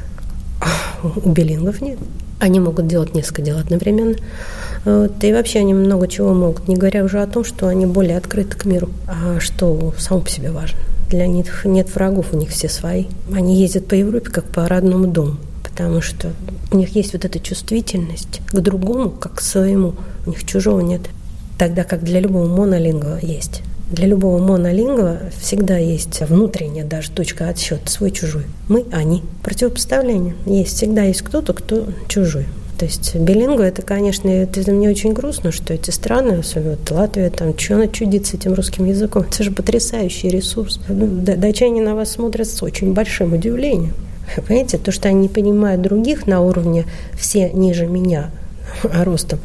У 1.14 1.30
билингов 1.30 1.80
нет. 1.82 1.98
Они 2.40 2.58
могут 2.58 2.86
делать 2.86 3.14
несколько 3.14 3.42
дел 3.42 3.58
одновременно. 3.58 4.16
Вот, 4.84 5.22
и 5.22 5.32
вообще 5.32 5.60
они 5.60 5.74
много 5.74 6.08
чего 6.08 6.32
могут, 6.34 6.68
не 6.68 6.76
говоря 6.76 7.04
уже 7.04 7.22
о 7.22 7.26
том, 7.26 7.44
что 7.44 7.68
они 7.68 7.86
более 7.86 8.16
открыты 8.16 8.56
к 8.56 8.64
миру, 8.64 8.88
а 9.06 9.38
что 9.40 9.94
само 9.98 10.22
по 10.22 10.30
себе 10.30 10.50
важно. 10.50 10.78
Для 11.10 11.26
них 11.26 11.64
нет 11.64 11.94
врагов, 11.94 12.32
у 12.32 12.36
них 12.36 12.48
все 12.48 12.68
свои. 12.68 13.04
Они 13.32 13.60
ездят 13.60 13.86
по 13.86 13.94
Европе 13.94 14.30
как 14.30 14.46
по 14.46 14.66
родному 14.66 15.06
дому 15.06 15.36
потому 15.74 16.00
что 16.00 16.32
у 16.70 16.76
них 16.76 16.94
есть 16.94 17.14
вот 17.14 17.24
эта 17.24 17.40
чувствительность 17.40 18.40
к 18.46 18.60
другому, 18.60 19.10
как 19.10 19.34
к 19.34 19.40
своему. 19.40 19.94
У 20.24 20.30
них 20.30 20.46
чужого 20.46 20.78
нет. 20.78 21.00
Тогда 21.58 21.82
как 21.82 22.04
для 22.04 22.20
любого 22.20 22.46
монолингва 22.46 23.18
есть. 23.20 23.62
Для 23.90 24.06
любого 24.06 24.40
монолингва 24.40 25.18
всегда 25.36 25.76
есть 25.76 26.20
внутренняя 26.20 26.84
даже 26.84 27.10
точка 27.10 27.48
отсчета, 27.48 27.90
свой-чужой. 27.90 28.44
Мы, 28.68 28.84
они. 28.92 29.24
Противопоставление. 29.42 30.36
Есть, 30.46 30.76
всегда 30.76 31.02
есть 31.02 31.22
кто-то, 31.22 31.52
кто 31.52 31.88
чужой. 32.06 32.46
То 32.78 32.84
есть 32.84 33.16
билингва, 33.16 33.64
это, 33.64 33.82
конечно, 33.82 34.28
это 34.28 34.70
мне 34.70 34.88
очень 34.88 35.12
грустно, 35.12 35.50
что 35.50 35.74
эти 35.74 35.90
страны, 35.90 36.34
особенно 36.38 36.76
вот 36.76 36.90
Латвия, 36.92 37.30
там, 37.30 37.58
что 37.58 37.74
она 37.74 37.88
чудит 37.88 38.26
с 38.26 38.34
этим 38.34 38.54
русским 38.54 38.84
языком. 38.84 39.24
Это 39.28 39.42
же 39.42 39.50
потрясающий 39.50 40.28
ресурс. 40.28 40.78
Ну, 40.88 41.08
датчане 41.08 41.82
на 41.82 41.96
вас 41.96 42.12
смотрят 42.12 42.46
с 42.46 42.62
очень 42.62 42.92
большим 42.92 43.32
удивлением. 43.32 43.92
Понимаете, 44.46 44.78
то, 44.78 44.92
что 44.92 45.08
они 45.08 45.22
не 45.22 45.28
понимают 45.28 45.82
других 45.82 46.26
на 46.26 46.40
уровне 46.40 46.84
все 47.14 47.50
ниже 47.50 47.86
меня 47.86 48.30
ростом, 48.82 49.38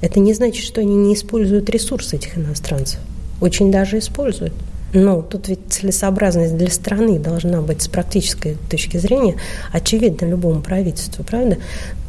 это 0.00 0.20
не 0.20 0.34
значит, 0.34 0.64
что 0.64 0.80
они 0.80 0.94
не 0.94 1.14
используют 1.14 1.70
ресурсы 1.70 2.16
этих 2.16 2.36
иностранцев. 2.36 2.98
Очень 3.40 3.70
даже 3.70 3.98
используют. 3.98 4.52
Но 4.92 5.22
тут 5.22 5.48
ведь 5.48 5.60
целесообразность 5.68 6.56
для 6.56 6.70
страны 6.70 7.18
должна 7.18 7.62
быть 7.62 7.82
с 7.82 7.88
практической 7.88 8.58
точки 8.68 8.98
зрения 8.98 9.36
очевидна 9.72 10.26
любому 10.26 10.60
правительству, 10.60 11.24
правда? 11.24 11.56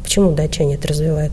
Почему 0.02 0.32
датчане 0.32 0.74
это 0.74 0.88
развивают? 0.88 1.32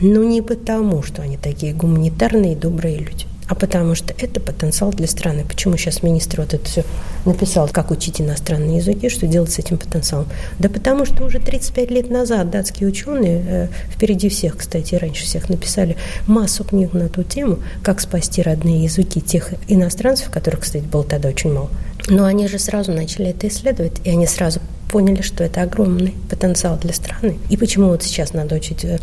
Ну, 0.00 0.22
не 0.24 0.42
потому, 0.42 1.02
что 1.02 1.22
они 1.22 1.38
такие 1.38 1.72
гуманитарные 1.72 2.52
и 2.52 2.56
добрые 2.56 2.98
люди 2.98 3.26
а 3.52 3.54
потому 3.54 3.94
что 3.94 4.14
это 4.16 4.40
потенциал 4.40 4.92
для 4.92 5.06
страны. 5.06 5.44
Почему 5.46 5.76
сейчас 5.76 6.02
министр 6.02 6.40
вот 6.40 6.54
это 6.54 6.64
все 6.64 6.84
написал, 7.26 7.68
как 7.68 7.90
учить 7.90 8.18
иностранные 8.18 8.78
языки, 8.78 9.10
что 9.10 9.26
делать 9.26 9.52
с 9.52 9.58
этим 9.58 9.76
потенциалом? 9.76 10.26
Да 10.58 10.70
потому 10.70 11.04
что 11.04 11.22
уже 11.22 11.38
35 11.38 11.90
лет 11.90 12.08
назад 12.08 12.48
датские 12.48 12.88
ученые, 12.88 13.44
э, 13.46 13.68
впереди 13.90 14.30
всех, 14.30 14.56
кстати, 14.56 14.94
раньше 14.94 15.24
всех, 15.24 15.50
написали 15.50 15.98
массу 16.26 16.64
книг 16.64 16.94
на 16.94 17.10
ту 17.10 17.24
тему, 17.24 17.58
как 17.82 18.00
спасти 18.00 18.40
родные 18.40 18.84
языки 18.84 19.20
тех 19.20 19.52
иностранцев, 19.68 20.30
которых, 20.30 20.60
кстати, 20.60 20.84
было 20.84 21.04
тогда 21.04 21.28
очень 21.28 21.52
мало. 21.52 21.68
Но 22.08 22.24
они 22.24 22.48
же 22.48 22.58
сразу 22.58 22.90
начали 22.90 23.28
это 23.28 23.48
исследовать, 23.48 24.00
и 24.04 24.08
они 24.08 24.26
сразу 24.26 24.60
поняли, 24.92 25.22
что 25.22 25.42
это 25.42 25.62
огромный 25.62 26.14
потенциал 26.28 26.78
для 26.78 26.92
страны. 26.92 27.38
И 27.48 27.56
почему 27.56 27.88
вот 27.88 28.02
сейчас 28.02 28.34
надо 28.34 28.54
учить 28.56 28.84
э, 28.84 28.98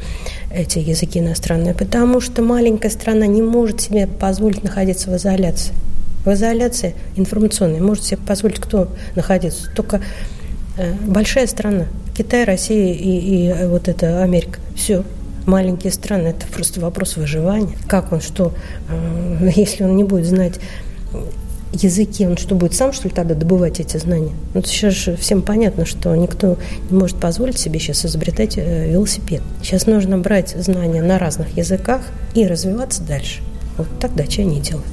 эти 0.54 0.78
языки 0.78 1.18
иностранные? 1.18 1.74
Потому 1.74 2.22
что 2.22 2.44
маленькая 2.44 2.92
страна 2.92 3.26
не 3.26 3.42
может 3.42 3.82
себе 3.82 4.06
позволить 4.06 4.64
находиться 4.64 5.10
в 5.10 5.18
изоляции. 5.18 5.74
В 6.24 6.32
изоляции 6.32 6.94
информационной 7.16 7.82
может 7.82 8.04
себе 8.04 8.18
позволить 8.18 8.60
кто 8.60 8.90
находиться? 9.16 9.72
Только 9.76 10.00
э, 10.78 10.94
большая 11.08 11.48
страна. 11.48 11.88
Китай, 12.16 12.46
Россия 12.46 12.94
и, 12.94 13.18
и 13.18 13.48
э, 13.48 13.68
вот 13.68 13.88
это 13.88 14.22
Америка. 14.22 14.60
Все. 14.76 15.04
Маленькие 15.48 15.92
страны– 15.92 16.28
это 16.38 16.46
просто 16.54 16.80
вопрос 16.82 17.18
выживания. 17.18 17.76
Как 17.88 18.12
он, 18.12 18.22
что, 18.22 18.54
если 19.56 19.84
он 19.84 19.96
не 19.96 20.04
будет 20.04 20.28
знать 20.28 20.60
языки, 21.72 22.26
он 22.26 22.38
что, 22.38 22.56
будет 22.56 22.74
сам, 22.74 22.94
что 22.94 23.08
ли, 23.08 23.14
тогда 23.14 23.36
добывать 23.36 23.80
эти 23.80 23.98
знания? 23.98 24.32
Ну, 24.54 24.62
сейчас 24.64 24.94
же 24.94 25.16
всем 25.16 25.42
понятно, 25.42 25.86
что 25.86 26.16
никто 26.16 26.58
не 26.90 26.98
может 26.98 27.18
позволить 27.18 27.58
себе 27.58 27.80
сейчас 27.80 28.06
изобретать 28.06 28.58
э, 28.58 28.90
велосипед. 28.90 29.42
Сейчас 29.62 29.86
нужно 29.86 30.18
брать 30.18 30.50
знания 30.50 31.02
на 31.02 31.20
разных 31.20 31.56
языках 31.58 32.02
и 32.34 32.46
развиваться 32.48 33.04
дальше. 33.04 33.42
Вот 33.78 33.88
так 34.00 34.16
датчане 34.16 34.60
делают. 34.60 34.86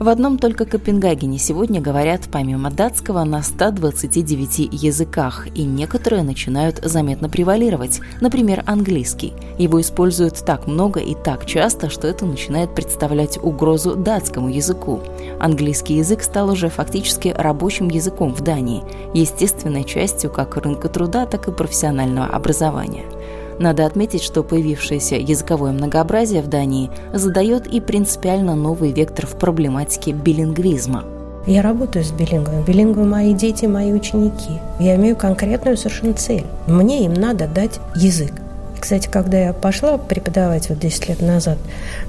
В 0.00 0.08
одном 0.08 0.38
только 0.38 0.64
Копенгагене 0.64 1.38
сегодня 1.38 1.78
говорят 1.78 2.22
помимо 2.32 2.70
датского 2.70 3.22
на 3.24 3.42
129 3.42 4.70
языках, 4.72 5.46
и 5.54 5.62
некоторые 5.64 6.22
начинают 6.22 6.78
заметно 6.82 7.28
превалировать, 7.28 8.00
например, 8.22 8.62
английский. 8.64 9.34
Его 9.58 9.78
используют 9.78 10.42
так 10.42 10.66
много 10.66 11.00
и 11.00 11.14
так 11.14 11.44
часто, 11.44 11.90
что 11.90 12.08
это 12.08 12.24
начинает 12.24 12.74
представлять 12.74 13.36
угрозу 13.42 13.94
датскому 13.94 14.48
языку. 14.48 15.00
Английский 15.38 15.96
язык 15.96 16.22
стал 16.22 16.48
уже 16.48 16.70
фактически 16.70 17.34
рабочим 17.36 17.90
языком 17.90 18.34
в 18.34 18.40
Дании, 18.40 18.82
естественной 19.12 19.84
частью 19.84 20.30
как 20.30 20.56
рынка 20.56 20.88
труда, 20.88 21.26
так 21.26 21.46
и 21.46 21.52
профессионального 21.52 22.28
образования– 22.28 23.04
надо 23.60 23.86
отметить, 23.86 24.22
что 24.22 24.42
появившееся 24.42 25.16
языковое 25.16 25.72
многообразие 25.72 26.42
в 26.42 26.48
Дании 26.48 26.90
задает 27.12 27.66
и 27.66 27.80
принципиально 27.80 28.56
новый 28.56 28.92
вектор 28.92 29.26
в 29.26 29.36
проблематике 29.36 30.12
билингвизма. 30.12 31.04
Я 31.46 31.62
работаю 31.62 32.04
с 32.04 32.10
билингвом. 32.10 32.64
Билингвы 32.64 33.04
мои 33.04 33.34
дети, 33.34 33.66
мои 33.66 33.92
ученики. 33.92 34.58
Я 34.78 34.96
имею 34.96 35.16
конкретную 35.16 35.76
совершенно 35.76 36.14
цель. 36.14 36.44
Мне 36.66 37.04
им 37.04 37.14
надо 37.14 37.46
дать 37.46 37.80
язык. 37.94 38.32
Кстати, 38.78 39.08
когда 39.08 39.38
я 39.38 39.52
пошла 39.52 39.98
преподавать 39.98 40.70
вот 40.70 40.78
10 40.78 41.08
лет 41.10 41.20
назад 41.20 41.58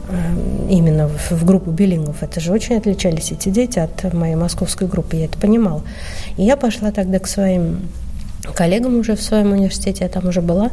э, 0.09 0.69
именно 0.69 1.09
в, 1.09 1.45
группу 1.45 1.69
билингов, 1.69 2.23
это 2.23 2.39
же 2.39 2.53
очень 2.53 2.77
отличались 2.77 3.33
эти 3.33 3.49
дети 3.49 3.77
от 3.77 4.13
моей 4.13 4.35
московской 4.35 4.87
группы, 4.87 5.17
я 5.17 5.25
это 5.25 5.37
понимала. 5.37 5.81
И 6.37 6.43
я 6.43 6.55
пошла 6.55 6.91
тогда 6.91 7.19
к 7.19 7.27
своим 7.27 7.81
коллегам 8.55 8.97
уже 8.99 9.15
в 9.15 9.21
своем 9.21 9.51
университете, 9.51 10.03
я 10.03 10.09
там 10.09 10.27
уже 10.27 10.41
была, 10.41 10.71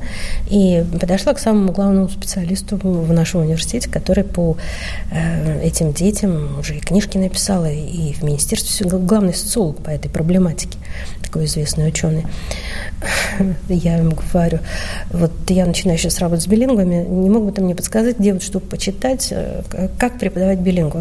и 0.50 0.84
подошла 1.00 1.34
к 1.34 1.38
самому 1.38 1.72
главному 1.72 2.08
специалисту 2.08 2.76
в 2.76 3.12
нашем 3.12 3.42
университете, 3.42 3.90
который 3.90 4.24
по 4.24 4.56
э, 5.10 5.62
этим 5.62 5.92
детям 5.92 6.58
уже 6.58 6.76
и 6.76 6.80
книжки 6.80 7.18
написала, 7.18 7.70
и 7.70 8.12
в 8.14 8.22
министерстве 8.22 8.88
главный 8.88 9.34
социолог 9.34 9.78
по 9.82 9.90
этой 9.90 10.10
проблематике, 10.10 10.78
такой 11.22 11.44
известный 11.44 11.88
ученый. 11.88 12.26
Я 13.68 13.96
ему 13.96 14.16
говорю, 14.32 14.60
вот 15.10 15.32
я 15.48 15.66
начинаю 15.66 15.98
сейчас 15.98 16.18
работать 16.18 16.44
с 16.44 16.48
билингвами, 16.48 17.06
не 17.06 17.30
мог 17.30 17.44
бы 17.44 17.52
ты 17.52 17.60
мне 17.62 17.74
подсказать, 17.74 18.18
где 18.18 18.32
вот 18.32 18.42
что 18.42 18.60
почитать, 18.60 19.28
э, 19.30 19.62
как 19.98 20.18
преподавать 20.18 20.58
билингву? 20.58 21.00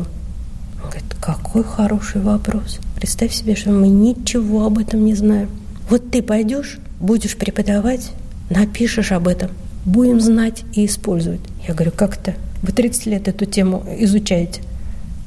Он 0.84 0.90
говорит, 0.90 1.16
какой 1.20 1.64
хороший 1.64 2.22
вопрос. 2.22 2.80
Представь 2.96 3.34
себе, 3.34 3.56
что 3.56 3.72
мы 3.72 3.88
ничего 3.88 4.66
об 4.66 4.78
этом 4.78 5.06
не 5.06 5.16
знаем. 5.16 5.50
Вот 5.90 6.12
ты 6.12 6.22
пойдешь, 6.22 6.80
будешь 7.00 7.38
преподавать, 7.38 8.12
напишешь 8.50 9.12
об 9.12 9.28
этом, 9.28 9.52
будем 9.86 10.20
знать 10.20 10.64
и 10.74 10.86
использовать. 10.86 11.40
Я 11.66 11.74
говорю, 11.74 11.92
как 11.96 12.18
это? 12.18 12.34
Вы 12.62 12.74
30 12.74 13.06
лет 13.06 13.28
эту 13.28 13.46
тему 13.46 13.86
изучаете? 14.00 14.62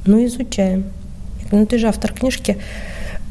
Ну, 0.05 0.23
изучаем. 0.25 0.85
Я 1.39 1.47
говорю, 1.47 1.61
ну 1.61 1.65
ты 1.65 1.77
же 1.79 1.87
автор 1.87 2.13
книжки 2.13 2.57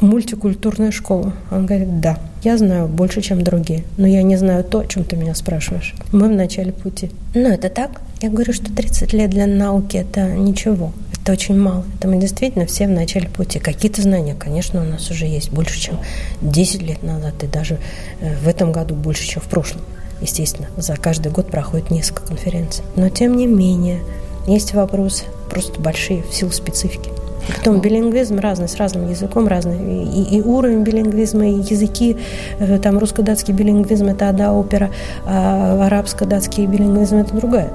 «Мультикультурная 0.00 0.90
школа». 0.90 1.34
Он 1.50 1.66
говорит, 1.66 2.00
да, 2.00 2.18
я 2.42 2.56
знаю 2.56 2.88
больше, 2.88 3.20
чем 3.20 3.42
другие, 3.42 3.84
но 3.96 4.06
я 4.06 4.22
не 4.22 4.36
знаю 4.36 4.64
то, 4.64 4.80
о 4.80 4.86
чем 4.86 5.04
ты 5.04 5.16
меня 5.16 5.34
спрашиваешь. 5.34 5.94
Мы 6.12 6.28
в 6.28 6.32
начале 6.32 6.72
пути. 6.72 7.10
Ну, 7.34 7.48
это 7.48 7.68
так? 7.68 8.00
Я 8.22 8.30
говорю, 8.30 8.52
что 8.52 8.72
30 8.72 9.12
лет 9.12 9.30
для 9.30 9.46
науки– 9.46 9.96
это 9.98 10.26
ничего. 10.26 10.92
Это 11.22 11.32
очень 11.32 11.58
мало. 11.58 11.84
Это 11.98 12.08
мы 12.08 12.16
действительно 12.18 12.64
все 12.66 12.86
в 12.86 12.90
начале 12.90 13.28
пути. 13.28 13.58
Какие-то 13.58 14.00
знания, 14.00 14.34
конечно, 14.34 14.80
у 14.80 14.84
нас 14.84 15.10
уже 15.10 15.26
есть 15.26 15.50
больше, 15.50 15.78
чем 15.78 15.98
10 16.40 16.82
лет 16.82 17.02
назад, 17.02 17.42
и 17.42 17.46
даже 17.46 17.78
э, 18.20 18.34
в 18.36 18.48
этом 18.48 18.72
году 18.72 18.94
больше, 18.94 19.26
чем 19.26 19.42
в 19.42 19.48
прошлом. 19.48 19.82
Естественно, 20.22 20.68
за 20.76 20.96
каждый 20.96 21.32
год 21.32 21.50
проходит 21.50 21.90
несколько 21.90 22.26
конференций. 22.26 22.84
Но 22.96 23.08
тем 23.10 23.36
не 23.36 23.46
менее, 23.46 24.00
есть 24.46 24.72
вопросы 24.74 25.24
просто 25.50 25.80
большие 25.80 26.22
в 26.22 26.34
силу 26.34 26.52
специфики. 26.52 27.10
Потом 27.48 27.80
билингвизм 27.80 28.38
разный, 28.38 28.68
с 28.68 28.76
разным 28.76 29.08
языком 29.08 29.46
разный. 29.48 30.04
И, 30.04 30.38
и 30.38 30.42
уровень 30.42 30.82
билингвизма, 30.82 31.46
и 31.48 31.54
языки. 31.54 32.16
Э, 32.58 32.78
там 32.78 32.98
русско-датский 32.98 33.54
билингвизм– 33.54 34.06
это 34.08 34.28
одна 34.28 34.54
опера, 34.54 34.90
а 35.26 35.86
арабско-датский 35.86 36.66
билингвизм– 36.66 37.16
это 37.18 37.34
другая. 37.34 37.70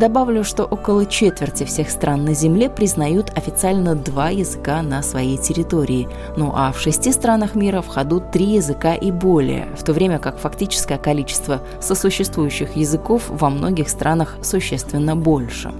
Добавлю, 0.00 0.44
что 0.44 0.64
около 0.64 1.04
четверти 1.04 1.64
всех 1.64 1.90
стран 1.90 2.24
на 2.24 2.32
Земле 2.32 2.70
признают 2.70 3.36
официально 3.36 3.94
два 3.94 4.30
языка 4.30 4.80
на 4.80 5.02
своей 5.02 5.36
территории, 5.36 6.08
ну 6.38 6.52
а 6.56 6.72
в 6.72 6.80
шести 6.80 7.12
странах 7.12 7.54
мира 7.54 7.82
в 7.82 7.88
ходу 7.88 8.18
три 8.18 8.46
языка 8.46 8.94
и 8.94 9.10
более, 9.10 9.66
в 9.76 9.84
то 9.84 9.92
время 9.92 10.18
как 10.18 10.38
фактическое 10.38 10.96
количество 10.96 11.60
сосуществующих 11.82 12.76
языков 12.76 13.24
во 13.28 13.50
многих 13.50 13.90
странах 13.90 14.38
существенно 14.40 15.16
больше 15.16 15.70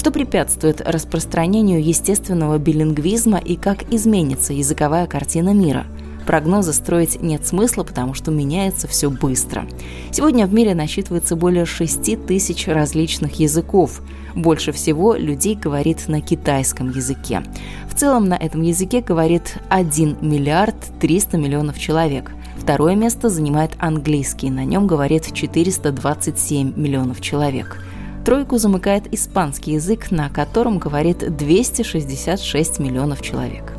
что 0.00 0.10
препятствует 0.10 0.80
распространению 0.80 1.84
естественного 1.84 2.56
билингвизма 2.56 3.36
и 3.36 3.56
как 3.56 3.92
изменится 3.92 4.54
языковая 4.54 5.06
картина 5.06 5.52
мира– 5.52 5.84
Прогнозы 6.30 6.72
строить 6.72 7.20
нет 7.20 7.44
смысла, 7.44 7.82
потому 7.82 8.14
что 8.14 8.30
меняется 8.30 8.86
все 8.86 9.10
быстро. 9.10 9.66
Сегодня 10.12 10.46
в 10.46 10.54
мире 10.54 10.76
насчитывается 10.76 11.34
более 11.34 11.64
6 11.64 12.24
тысяч 12.24 12.68
различных 12.68 13.40
языков. 13.40 14.00
Больше 14.36 14.70
всего 14.70 15.14
людей 15.14 15.56
говорит 15.56 16.06
на 16.06 16.20
китайском 16.20 16.90
языке. 16.90 17.42
В 17.90 17.96
целом 17.96 18.28
на 18.28 18.34
этом 18.34 18.62
языке 18.62 19.00
говорит 19.00 19.56
1 19.70 20.18
миллиард 20.20 20.76
300 21.00 21.36
миллионов 21.36 21.80
человек. 21.80 22.30
Второе 22.56 22.94
место 22.94 23.28
занимает 23.28 23.72
английский, 23.78 24.50
на 24.50 24.64
нем 24.64 24.86
говорит 24.86 25.34
427 25.34 26.74
миллионов 26.76 27.20
человек. 27.20 27.82
Тройку 28.24 28.58
замыкает 28.58 29.12
испанский 29.14 29.72
язык, 29.72 30.10
на 30.10 30.28
котором 30.28 30.78
говорит 30.78 31.36
266 31.36 32.78
миллионов 32.78 33.22
человек. 33.22 33.72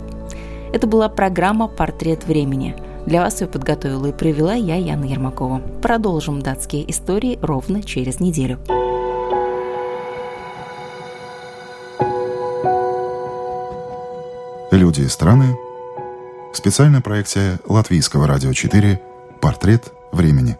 Это 0.73 0.87
была 0.87 1.09
программа 1.09 1.67
«Портрет 1.67 2.25
времени». 2.25 2.75
Для 3.05 3.21
вас 3.21 3.41
ее 3.41 3.47
подготовила 3.47 4.07
и 4.07 4.11
провела 4.11 4.53
я, 4.53 4.75
Яна 4.75 5.05
Ермакова. 5.05 5.59
Продолжим 5.81 6.41
датские 6.41 6.89
истории 6.89 7.37
ровно 7.41 7.83
через 7.83 8.19
неделю. 8.19 8.59
Люди 14.71 15.01
и 15.01 15.07
страны. 15.07 15.57
Специальная 16.53 17.01
проекция 17.01 17.59
Латвийского 17.65 18.27
радио 18.27 18.53
4 18.53 19.01
«Портрет 19.39 19.91
времени». 20.11 20.57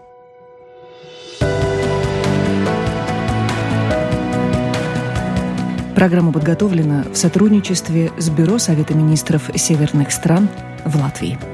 Программа 6.01 6.31
подготовлена 6.31 7.03
в 7.03 7.15
сотрудничестве 7.15 8.11
с 8.17 8.31
Бюро 8.31 8.57
Совета 8.57 8.95
министров 8.95 9.51
северных 9.53 10.11
стран 10.11 10.49
в 10.83 10.95
Латвии. 10.95 11.50